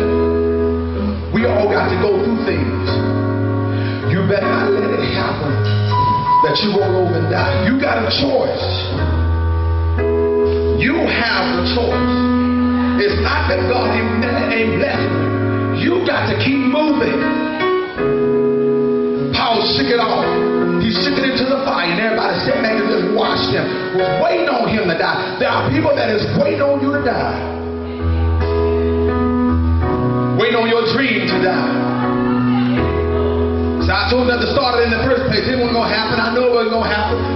we 1.33 1.45
all 1.45 1.69
got 1.69 1.89
to 1.89 1.95
go 2.01 2.17
through 2.25 2.45
things. 2.45 2.89
You 4.11 4.27
better 4.27 4.47
not 4.47 4.71
let 4.71 4.89
it 4.89 5.05
happen 5.13 5.84
that 6.45 6.61
you 6.61 6.77
roll 6.77 7.09
over 7.09 7.17
and 7.17 7.29
die. 7.33 7.65
You 7.65 7.81
got 7.81 8.05
a 8.05 8.11
choice. 8.13 8.65
You 10.77 10.93
have 11.09 11.45
a 11.57 11.65
choice. 11.73 12.13
It's 13.01 13.17
not 13.25 13.49
that 13.49 13.65
God 13.65 13.89
ain't, 13.89 14.21
ain't 14.53 14.77
blessed 14.77 15.09
you. 15.09 15.25
You 15.81 15.93
got 16.05 16.29
to 16.29 16.37
keep 16.37 16.61
moving. 16.61 17.17
Paul 19.33 19.65
shook 19.73 19.89
it 19.89 19.97
off. 19.97 20.21
He 20.85 20.93
shook 20.93 21.17
it 21.17 21.25
into 21.25 21.49
the 21.49 21.65
fire, 21.65 21.89
and 21.89 21.97
everybody 21.97 22.37
sat 22.45 22.61
back 22.61 22.77
and 22.77 22.93
just 22.93 23.09
watched 23.17 23.49
him. 23.49 23.65
Was 23.97 24.05
waiting 24.21 24.45
on 24.45 24.69
him 24.69 24.85
to 24.85 24.97
die. 25.01 25.41
There 25.41 25.49
are 25.49 25.65
people 25.73 25.97
that 25.97 26.13
is 26.13 26.21
waiting 26.37 26.61
on 26.61 26.77
you 26.77 26.93
to 26.93 27.01
die. 27.01 27.41
Waiting 30.37 30.61
on 30.61 30.69
your 30.69 30.85
dream 30.93 31.25
to 31.25 31.37
die 31.41 31.84
so 33.85 33.93
I 33.93 34.09
told 34.09 34.27
them 34.27 34.41
to 34.41 34.49
start 34.51 34.81
it 34.81 34.85
in 34.85 34.97
the 34.97 35.03
first 35.05 35.29
place. 35.29 35.45
It 35.45 35.61
wasn't 35.61 35.77
going 35.77 35.89
to 35.89 35.95
happen. 35.95 36.19
I 36.19 36.33
know 36.33 36.49
it 36.49 36.53
wasn't 36.57 36.73
going 36.73 36.89
to 36.89 36.95
happen. 36.95 37.34